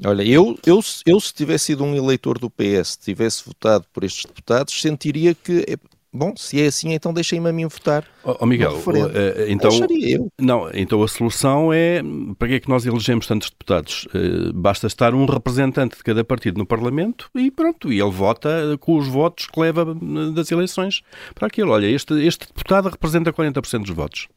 Olha, 0.05 0.23
eu, 0.23 0.59
eu, 0.67 0.81
eu 1.07 1.21
se 1.21 1.33
tivesse 1.33 1.67
sido 1.67 1.83
um 1.83 1.95
eleitor 1.95 2.39
do 2.39 2.51
PS, 2.51 2.97
tivesse 2.97 3.45
votado 3.47 3.87
por 3.93 4.05
estes 4.05 4.25
deputados, 4.25 4.81
sentiria 4.81 5.35
que 5.35 5.65
Bom, 6.13 6.33
se 6.35 6.63
é 6.63 6.67
assim, 6.67 6.95
então 6.95 7.13
deixem-me 7.13 7.51
a 7.51 7.53
mim 7.53 7.67
votar. 7.67 8.03
Oh, 8.25 8.37
oh 8.41 8.47
Miguel, 8.47 8.73
uh, 8.73 9.47
então, 9.47 9.71
eu. 10.01 10.33
Não, 10.41 10.71
então 10.73 11.03
a 11.03 11.09
solução 11.09 11.71
é 11.71 12.01
para 12.39 12.49
que 12.49 12.55
é 12.55 12.61
que 12.61 12.69
nós 12.69 12.87
elegemos 12.87 13.27
tantos 13.27 13.51
deputados? 13.51 14.07
Uh, 14.07 14.53
basta 14.55 14.87
estar 14.87 15.15
um 15.15 15.27
representante 15.27 15.99
de 15.99 16.03
cada 16.03 16.25
partido 16.25 16.57
no 16.57 16.65
Parlamento 16.65 17.31
e 17.35 17.51
pronto, 17.51 17.93
e 17.93 18.01
ele 18.01 18.11
vota 18.11 18.79
com 18.81 18.97
os 18.97 19.07
votos 19.07 19.47
que 19.47 19.61
leva 19.61 19.95
das 20.35 20.51
eleições 20.51 21.03
para 21.35 21.47
aquilo. 21.47 21.73
Olha, 21.73 21.87
este, 21.87 22.15
este 22.25 22.47
deputado 22.47 22.89
representa 22.89 23.31
40% 23.31 23.85
dos 23.85 23.95
votos. 23.95 24.29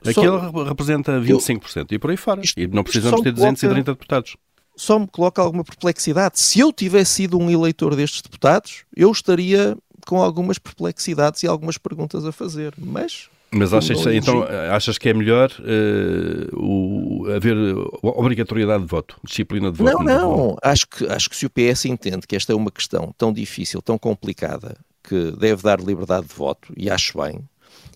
Aquele 0.00 0.26
só, 0.26 0.64
representa 0.64 1.20
25% 1.20 1.76
eu, 1.76 1.96
e 1.96 1.98
por 1.98 2.10
aí 2.10 2.16
fora. 2.16 2.40
Isto, 2.40 2.58
e 2.58 2.66
não 2.66 2.82
precisamos 2.82 3.20
ter 3.20 3.32
230 3.32 3.84
coloca, 3.84 3.92
deputados. 3.92 4.36
Só 4.74 4.98
me 4.98 5.06
coloca 5.06 5.42
alguma 5.42 5.62
perplexidade. 5.62 6.40
Se 6.40 6.60
eu 6.60 6.72
tivesse 6.72 7.14
sido 7.14 7.38
um 7.38 7.50
eleitor 7.50 7.94
destes 7.94 8.22
deputados, 8.22 8.84
eu 8.96 9.10
estaria 9.10 9.76
com 10.08 10.22
algumas 10.22 10.58
perplexidades 10.58 11.42
e 11.42 11.46
algumas 11.46 11.76
perguntas 11.76 12.24
a 12.24 12.32
fazer, 12.32 12.72
mas 12.78 13.28
mas 13.50 13.74
achas, 13.74 14.06
então 14.06 14.42
achas 14.72 14.96
que 14.98 15.08
é 15.08 15.14
melhor 15.14 15.50
uh, 15.50 16.56
o, 16.56 17.26
haver 17.30 17.56
obrigatoriedade 18.02 18.84
de 18.84 18.88
voto, 18.88 19.18
disciplina 19.24 19.70
de 19.70 19.78
voto? 19.78 20.02
Não, 20.02 20.04
não. 20.04 20.56
Acho 20.62 20.86
que, 20.86 21.06
acho 21.06 21.30
que 21.30 21.36
se 21.36 21.46
o 21.46 21.50
PS 21.50 21.86
entende 21.86 22.26
que 22.26 22.36
esta 22.36 22.52
é 22.52 22.56
uma 22.56 22.70
questão 22.70 23.14
tão 23.16 23.32
difícil, 23.32 23.80
tão 23.80 23.98
complicada, 23.98 24.76
que 25.02 25.32
deve 25.32 25.62
dar 25.62 25.80
liberdade 25.80 26.26
de 26.26 26.34
voto, 26.34 26.72
e 26.76 26.90
acho 26.90 27.18
bem, 27.18 27.40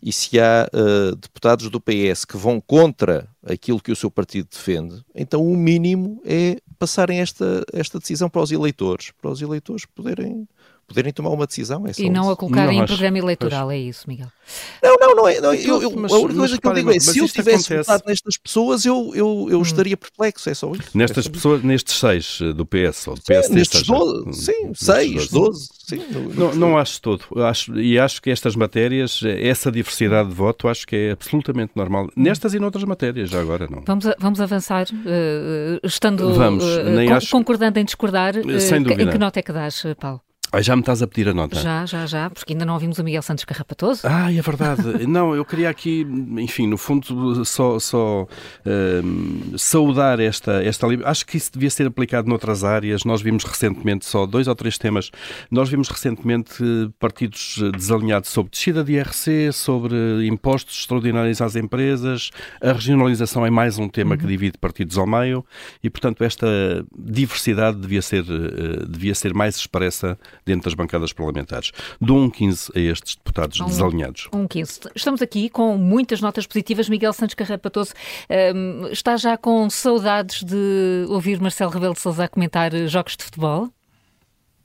e 0.02 0.10
se 0.10 0.40
há 0.40 0.68
uh, 0.72 1.16
deputados 1.16 1.68
do 1.68 1.80
PS 1.80 2.24
que 2.24 2.36
vão 2.36 2.60
contra 2.60 3.28
aquilo 3.44 3.80
que 3.80 3.92
o 3.92 3.96
seu 3.96 4.10
partido 4.10 4.48
defende, 4.50 5.02
então 5.14 5.44
o 5.44 5.56
mínimo 5.56 6.20
é 6.24 6.56
passarem 6.78 7.20
esta, 7.20 7.62
esta 7.72 7.98
decisão 7.98 8.30
para 8.30 8.42
os 8.42 8.50
eleitores, 8.50 9.12
para 9.20 9.30
os 9.30 9.42
eleitores 9.42 9.84
poderem 9.84 10.48
poderem 10.92 11.12
tomar 11.12 11.30
uma 11.30 11.46
decisão. 11.46 11.86
É 11.86 11.92
e 11.98 12.10
não 12.10 12.30
a 12.30 12.36
colocarem 12.36 12.78
em 12.78 12.86
programa 12.86 13.18
eleitoral, 13.18 13.66
pois. 13.66 13.78
é 13.78 13.80
isso, 13.80 14.04
Miguel? 14.08 14.28
Não, 14.82 14.96
não, 15.00 15.14
não 15.16 15.28
é. 15.28 15.40
Não, 15.40 15.54
eu, 15.54 15.82
eu, 15.82 15.90
mas, 15.96 16.12
a 16.12 16.16
única 16.16 16.38
coisa 16.38 16.58
que 16.58 16.66
eu 16.66 16.74
digo 16.74 16.90
é, 16.90 17.00
se 17.00 17.18
eu 17.18 17.28
tivesse 17.28 17.72
acontece... 17.72 17.76
votado 17.76 18.02
nestas 18.06 18.36
pessoas, 18.36 18.84
eu, 18.84 19.12
eu, 19.14 19.48
eu 19.50 19.58
hum. 19.58 19.62
estaria 19.62 19.96
perplexo, 19.96 20.50
é 20.50 20.54
só 20.54 20.72
isso. 20.72 20.90
Nestas 20.94 21.26
é 21.26 21.30
pessoas, 21.30 21.58
isso. 21.58 21.66
nestes 21.66 21.98
seis 21.98 22.38
eh, 22.42 22.52
do 22.52 22.66
PS 22.66 23.06
ou 23.08 23.14
do 23.14 23.22
PS 23.22 23.46
sim, 23.46 23.54
nestes 23.54 23.82
12, 23.82 24.28
hum, 24.28 24.32
sim, 24.32 24.72
seis, 24.74 25.28
doze, 25.28 25.68
sim. 25.86 26.00
Não, 26.34 26.54
não 26.54 26.78
acho 26.78 27.00
todo. 27.00 27.24
Acho, 27.36 27.78
e 27.78 27.98
acho 27.98 28.20
que 28.20 28.30
estas 28.30 28.56
matérias, 28.56 29.20
essa 29.24 29.70
diversidade 29.70 30.28
de 30.28 30.34
voto, 30.34 30.68
acho 30.68 30.86
que 30.86 30.96
é 30.96 31.10
absolutamente 31.12 31.72
normal. 31.76 32.08
Nestas 32.16 32.54
e 32.54 32.58
noutras 32.58 32.84
matérias, 32.84 33.30
já 33.30 33.40
agora 33.40 33.68
não. 33.70 33.82
Vamos, 33.86 34.06
a, 34.06 34.16
vamos 34.18 34.40
avançar, 34.40 34.86
uh, 34.92 35.86
estando 35.86 36.34
vamos, 36.34 36.64
uh, 36.64 37.06
con 37.06 37.14
acho... 37.14 37.30
concordando 37.30 37.78
em 37.78 37.84
discordar, 37.84 38.36
uh, 38.36 38.60
Sem 38.60 38.82
dúvida. 38.82 39.02
em 39.02 39.10
que 39.10 39.18
nota 39.18 39.38
é 39.38 39.42
que 39.42 39.52
dás, 39.52 39.82
Paulo? 39.98 40.20
Ah, 40.54 40.60
já 40.60 40.76
me 40.76 40.82
estás 40.82 41.00
a 41.00 41.06
pedir 41.06 41.30
a 41.30 41.32
nota? 41.32 41.58
Já, 41.58 41.86
já, 41.86 42.04
já, 42.04 42.28
porque 42.28 42.52
ainda 42.52 42.66
não 42.66 42.74
ouvimos 42.74 42.98
o 42.98 43.04
Miguel 43.04 43.22
Santos 43.22 43.42
Carrapatoso. 43.42 44.02
Ah, 44.04 44.30
é 44.30 44.42
verdade. 44.42 44.82
não, 45.08 45.34
eu 45.34 45.46
queria 45.46 45.70
aqui, 45.70 46.06
enfim, 46.36 46.66
no 46.66 46.76
fundo, 46.76 47.42
só, 47.46 47.78
só 47.78 48.24
uh, 48.24 49.58
saudar 49.58 50.20
esta, 50.20 50.62
esta 50.62 50.86
Acho 51.06 51.24
que 51.24 51.38
isso 51.38 51.52
devia 51.54 51.70
ser 51.70 51.86
aplicado 51.86 52.28
noutras 52.28 52.64
áreas. 52.64 53.02
Nós 53.02 53.22
vimos 53.22 53.44
recentemente, 53.44 54.04
só 54.04 54.26
dois 54.26 54.46
ou 54.46 54.54
três 54.54 54.76
temas, 54.76 55.10
nós 55.50 55.70
vimos 55.70 55.88
recentemente 55.88 56.52
partidos 57.00 57.58
desalinhados 57.72 58.28
sobre 58.28 58.50
descida 58.50 58.84
de 58.84 58.92
IRC, 58.92 59.52
sobre 59.54 60.26
impostos 60.26 60.80
extraordinários 60.80 61.40
às 61.40 61.56
empresas. 61.56 62.30
A 62.60 62.72
regionalização 62.72 63.46
é 63.46 63.50
mais 63.50 63.78
um 63.78 63.88
tema 63.88 64.10
uhum. 64.10 64.18
que 64.18 64.26
divide 64.26 64.58
partidos 64.58 64.98
ao 64.98 65.06
meio 65.06 65.46
e, 65.82 65.88
portanto, 65.88 66.22
esta 66.22 66.46
diversidade 66.94 67.78
devia 67.78 68.02
ser, 68.02 68.22
uh, 68.24 68.86
devia 68.86 69.14
ser 69.14 69.32
mais 69.32 69.56
expressa 69.56 70.18
dentro 70.44 70.64
das 70.64 70.74
bancadas 70.74 71.12
parlamentares. 71.12 71.72
Dou 72.00 72.18
um 72.18 72.30
15 72.30 72.72
a 72.74 72.80
estes 72.80 73.16
deputados 73.16 73.60
um, 73.60 73.66
desalinhados. 73.66 74.28
Um 74.32 74.46
15. 74.46 74.80
Estamos 74.94 75.22
aqui 75.22 75.48
com 75.48 75.76
muitas 75.76 76.20
notas 76.20 76.46
positivas. 76.46 76.88
Miguel 76.88 77.12
Santos 77.12 77.34
Carrapatoso 77.34 77.92
um, 78.54 78.86
está 78.88 79.16
já 79.16 79.36
com 79.36 79.68
saudades 79.70 80.42
de 80.42 81.06
ouvir 81.08 81.40
Marcelo 81.40 81.70
Rebelo 81.70 81.94
de 81.94 82.00
Sousa 82.00 82.28
comentar 82.28 82.72
jogos 82.88 83.16
de 83.16 83.24
futebol? 83.24 83.68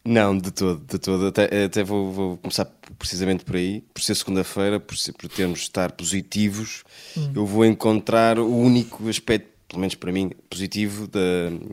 Não, 0.08 0.38
de 0.38 0.52
todo, 0.52 0.80
de 0.86 0.98
todo. 0.98 1.28
Até, 1.28 1.66
até 1.66 1.84
vou, 1.84 2.12
vou, 2.14 2.38
começar 2.38 2.66
precisamente 2.98 3.44
por 3.44 3.58
aí. 3.58 3.84
Por 3.94 4.02
ser 4.02 4.16
segunda-feira, 4.16 4.80
por, 4.80 4.96
por 5.20 5.30
termos 5.30 5.60
de 5.60 5.66
estar 5.66 5.92
positivos, 5.92 6.84
hum. 7.18 7.34
eu 7.36 7.46
vou 7.46 7.66
encontrar 7.66 8.40
o 8.40 8.48
único 8.56 9.10
aspecto 9.10 9.57
pelo 9.68 9.82
menos 9.82 9.96
para 9.96 10.12
mim, 10.12 10.32
positivo 10.50 11.08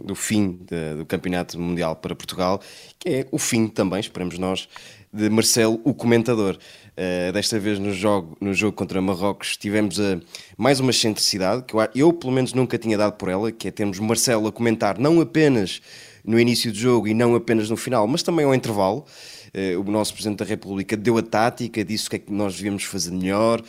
do 0.05 0.15
fim 0.15 0.59
do 0.99 1.07
Campeonato 1.07 1.59
Mundial 1.61 1.95
para 1.97 2.15
Portugal, 2.15 2.61
que 2.99 3.09
é 3.09 3.27
o 3.31 3.39
fim 3.39 3.69
também, 3.69 4.01
esperamos 4.01 4.39
nós, 4.39 4.69
de 5.13 5.31
Marcelo, 5.31 5.81
o 5.85 5.95
comentador. 5.95 6.59
Uh, 6.97 7.33
desta 7.33 7.59
vez 7.59 7.81
no 7.81 7.93
jogo, 7.93 8.37
no 8.41 8.55
jogo 8.55 8.77
contra 8.77 9.01
Marrocos 9.01 9.57
tivemos 9.57 9.99
uh, 9.99 10.21
mais 10.57 10.79
uma 10.79 10.91
excentricidade, 10.91 11.65
que 11.65 11.75
eu, 11.75 11.81
eu 11.93 12.13
pelo 12.13 12.33
menos 12.33 12.53
nunca 12.53 12.79
tinha 12.79 12.97
dado 12.97 13.15
por 13.15 13.29
ela, 13.29 13.51
que 13.51 13.67
é 13.67 13.71
termos 13.73 13.99
Marcelo 13.99 14.47
a 14.47 14.53
comentar 14.53 14.97
não 14.97 15.21
apenas 15.21 15.81
no 16.25 16.39
início 16.39 16.71
do 16.71 16.79
jogo 16.79 17.09
e 17.09 17.15
não 17.15 17.35
apenas 17.35 17.69
no 17.69 17.77
final, 17.77 18.07
mas 18.07 18.23
também 18.23 18.45
ao 18.45 18.55
intervalo. 18.55 19.05
Uh, 19.53 19.81
o 19.81 19.85
nosso 19.91 20.13
Presidente 20.13 20.39
da 20.39 20.45
República 20.45 20.97
deu 20.97 21.19
a 21.19 21.23
tática, 21.23 21.85
disse 21.85 22.07
o 22.07 22.11
que 22.11 22.17
é 22.17 22.19
que 22.21 22.33
nós 22.33 22.57
devíamos 22.57 22.85
fazer 22.85 23.11
melhor, 23.11 23.63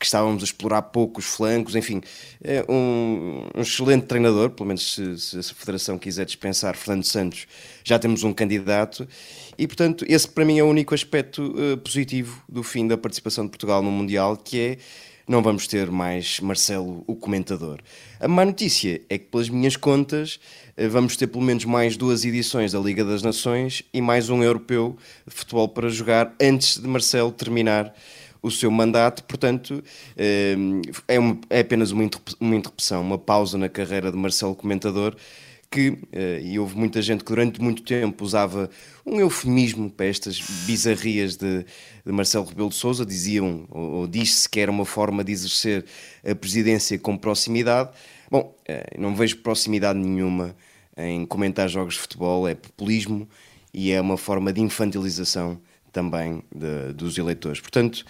que 0.00 0.06
estávamos 0.06 0.42
a 0.42 0.46
explorar 0.46 0.80
pouco 0.80 1.20
os 1.20 1.26
flancos, 1.26 1.76
enfim, 1.76 2.00
é 2.42 2.64
um, 2.66 3.46
um 3.54 3.60
excelente 3.60 4.06
treinador, 4.06 4.48
pelo 4.48 4.66
menos 4.66 4.94
se, 4.94 5.18
se, 5.18 5.38
a 5.38 5.42
Federação 5.42 5.98
quiser 5.98 6.24
dispensar 6.24 6.74
Fernando 6.74 7.04
Santos, 7.04 7.46
já 7.84 7.98
temos 7.98 8.24
um 8.24 8.32
candidato, 8.32 9.06
e 9.58 9.66
portanto 9.66 10.06
esse 10.08 10.26
para 10.26 10.42
mim 10.42 10.58
é 10.58 10.64
o 10.64 10.66
único 10.66 10.94
aspecto 10.94 11.54
uh, 11.54 11.76
positivo 11.76 12.42
do 12.48 12.62
fim 12.62 12.88
da 12.88 12.96
participação 12.96 13.44
de 13.44 13.50
Portugal 13.50 13.82
no 13.82 13.90
Mundial, 13.90 14.38
que 14.38 14.58
é 14.58 14.78
não 15.28 15.42
vamos 15.42 15.68
ter 15.68 15.90
mais 15.92 16.40
Marcelo, 16.40 17.04
o 17.06 17.14
comentador. 17.14 17.78
A 18.18 18.26
má 18.26 18.44
notícia 18.44 19.00
é 19.08 19.16
que, 19.16 19.26
pelas 19.26 19.48
minhas 19.48 19.76
contas, 19.76 20.40
eh, 20.76 20.88
vamos 20.88 21.16
ter 21.16 21.28
pelo 21.28 21.44
menos 21.44 21.64
mais 21.64 21.96
duas 21.96 22.24
edições 22.24 22.72
da 22.72 22.80
Liga 22.80 23.04
das 23.04 23.22
Nações 23.22 23.84
e 23.94 24.00
mais 24.00 24.28
um 24.28 24.42
europeu 24.42 24.96
de 25.24 25.32
futebol 25.32 25.68
para 25.68 25.88
jogar 25.88 26.34
antes 26.40 26.78
de 26.78 26.88
Marcelo 26.88 27.30
terminar 27.30 27.94
o 28.42 28.50
seu 28.50 28.70
mandato, 28.70 29.24
portanto, 29.24 29.82
eh, 30.16 30.56
é, 31.08 31.18
uma, 31.18 31.38
é 31.48 31.60
apenas 31.60 31.90
uma 31.90 32.04
interrupção, 32.56 33.02
uma 33.02 33.18
pausa 33.18 33.58
na 33.58 33.68
carreira 33.68 34.10
de 34.10 34.16
Marcelo 34.16 34.54
Comentador 34.54 35.16
que, 35.70 35.96
eh, 36.12 36.40
e 36.42 36.58
houve 36.58 36.76
muita 36.76 37.00
gente 37.00 37.22
que 37.22 37.30
durante 37.30 37.60
muito 37.60 37.82
tempo 37.82 38.24
usava 38.24 38.68
um 39.06 39.20
eufemismo 39.20 39.88
para 39.88 40.06
estas 40.06 40.40
bizarrias 40.66 41.36
de, 41.36 41.64
de 42.04 42.12
Marcelo 42.12 42.44
Rebelo 42.44 42.70
de 42.70 42.74
Sousa, 42.74 43.06
diziam, 43.06 43.66
ou, 43.70 43.90
ou 43.92 44.06
diz-se 44.08 44.48
que 44.48 44.58
era 44.58 44.70
uma 44.70 44.84
forma 44.84 45.22
de 45.22 45.30
exercer 45.30 45.84
a 46.28 46.34
presidência 46.34 46.98
com 46.98 47.16
proximidade. 47.16 47.90
Bom, 48.28 48.52
eh, 48.66 48.96
não 48.98 49.14
vejo 49.14 49.38
proximidade 49.38 49.98
nenhuma 49.98 50.56
em 50.96 51.24
comentar 51.24 51.68
jogos 51.68 51.94
de 51.94 52.00
futebol, 52.00 52.48
é 52.48 52.54
populismo 52.54 53.28
e 53.72 53.92
é 53.92 54.00
uma 54.00 54.16
forma 54.16 54.52
de 54.52 54.60
infantilização 54.60 55.60
também 55.92 56.42
de, 56.54 56.92
dos 56.92 57.16
eleitores. 57.18 57.60
Portanto, 57.60 58.04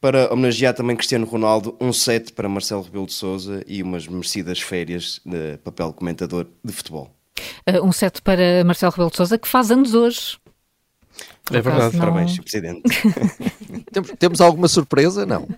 para 0.00 0.32
homenagear 0.32 0.74
também 0.74 0.96
Cristiano 0.96 1.26
Ronaldo, 1.26 1.76
um 1.80 1.92
set 1.92 2.32
para 2.32 2.48
Marcelo 2.48 2.82
Rebelo 2.82 3.06
de 3.06 3.12
Sousa 3.12 3.64
e 3.66 3.82
umas 3.82 4.06
merecidas 4.06 4.60
férias 4.60 5.20
de 5.24 5.56
papel 5.58 5.92
comentador 5.92 6.46
de 6.62 6.72
futebol. 6.72 7.10
Uh, 7.68 7.84
um 7.84 7.92
set 7.92 8.22
para 8.22 8.64
Marcelo 8.64 8.92
Rebelo 8.92 9.10
de 9.10 9.16
Sousa 9.16 9.38
que 9.38 9.48
faz 9.48 9.70
anos 9.70 9.94
hoje. 9.94 10.38
É 11.52 11.60
verdade, 11.60 11.96
não... 11.96 12.00
parabéns, 12.00 12.38
Presidente. 12.38 12.82
temos, 13.92 14.10
temos 14.18 14.40
alguma 14.40 14.66
surpresa? 14.66 15.24
Não. 15.24 15.48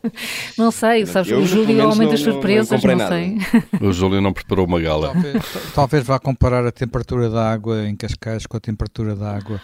Não 0.57 0.71
sei, 0.71 1.07
sabes, 1.07 1.31
eu, 1.31 1.39
o 1.39 1.47
Júlio 1.47 1.81
é 1.81 1.87
o 1.87 1.91
homem 1.91 2.09
das 2.09 2.21
surpresas, 2.21 2.83
não, 2.83 2.97
não, 2.97 2.99
não 2.99 3.09
sei. 3.09 3.39
O 3.81 3.93
Júlio 3.93 4.21
não 4.21 4.33
preparou 4.33 4.67
uma 4.67 4.81
gala. 4.81 5.13
Talvez, 5.13 5.45
talvez 5.75 6.05
vá 6.05 6.19
comparar 6.19 6.67
a 6.67 6.73
temperatura 6.73 7.31
da 7.31 7.51
água 7.51 7.89
em 7.89 7.97
Cascais 7.97 8.47
com 8.47 8.57
a 8.57 8.61
temperatura 8.61 9.17
da 9.17 9.35
água 9.35 9.61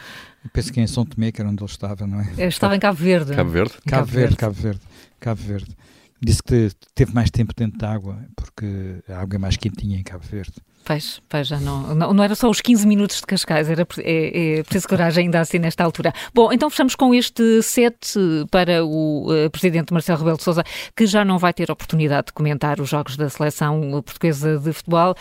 penso 0.53 0.73
que 0.73 0.81
em 0.81 0.87
São 0.87 1.05
Tomé, 1.05 1.33
que 1.33 1.41
era 1.41 1.49
onde 1.49 1.63
ele 1.63 1.71
estava, 1.71 2.07
não 2.07 2.21
é? 2.21 2.33
Eu 2.37 2.49
estava 2.49 2.77
em 2.77 2.81
Cabo 2.81 2.99
Verde. 2.99 3.35
Cabo 3.35 3.51
Verde? 3.51 3.73
Cabo, 3.73 3.83
Cabo 3.89 4.07
Verde, 4.07 4.37
Cabo 4.37 4.55
Verde. 4.55 4.81
Cabo 5.21 5.43
Verde. 5.43 5.77
Disse 6.21 6.43
que 6.43 6.71
teve 6.95 7.13
mais 7.15 7.31
tempo 7.31 7.53
dentro 7.57 7.79
da 7.79 7.93
água, 7.93 8.19
porque 8.37 9.03
a 9.09 9.21
água 9.21 9.37
é 9.37 9.39
mais 9.39 9.57
quentinha 9.57 9.99
em 9.99 10.03
Cabo 10.03 10.25
Verde. 10.25 10.55
Pois, 10.85 11.21
pois 11.31 11.47
já 11.47 11.59
não, 11.59 11.95
não, 11.95 12.13
não 12.13 12.23
era 12.23 12.35
só 12.35 12.51
os 12.51 12.61
15 12.61 12.87
minutos 12.87 13.17
de 13.17 13.27
Cascais, 13.27 13.71
era 13.71 13.87
é, 13.99 14.59
é 14.59 14.63
preciso 14.63 14.87
coragem 14.87 15.25
ainda 15.25 15.41
assim 15.41 15.59
nesta 15.59 15.83
altura. 15.83 16.13
Bom, 16.35 16.53
então 16.53 16.69
fechamos 16.69 16.95
com 16.95 17.15
este 17.15 17.63
set 17.63 18.15
para 18.51 18.85
o 18.85 19.33
uh, 19.33 19.51
Presidente 19.51 19.95
Marcelo 19.95 20.19
Rebelo 20.19 20.37
de 20.37 20.43
Sousa, 20.43 20.63
que 20.95 21.07
já 21.07 21.25
não 21.25 21.39
vai 21.39 21.55
ter 21.55 21.71
oportunidade 21.71 22.27
de 22.27 22.33
comentar 22.35 22.81
os 22.81 22.91
jogos 22.91 23.17
da 23.17 23.31
seleção 23.31 24.03
portuguesa 24.05 24.59
de 24.59 24.73
futebol. 24.75 25.15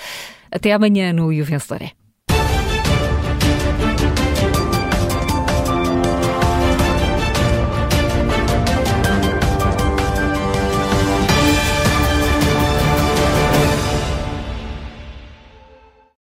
Até 0.52 0.73
amanhã 0.73 1.13
no 1.13 1.32
E 1.32 1.41
o 1.41 1.45
Vencedor 1.45 1.82
é. 1.82 2.03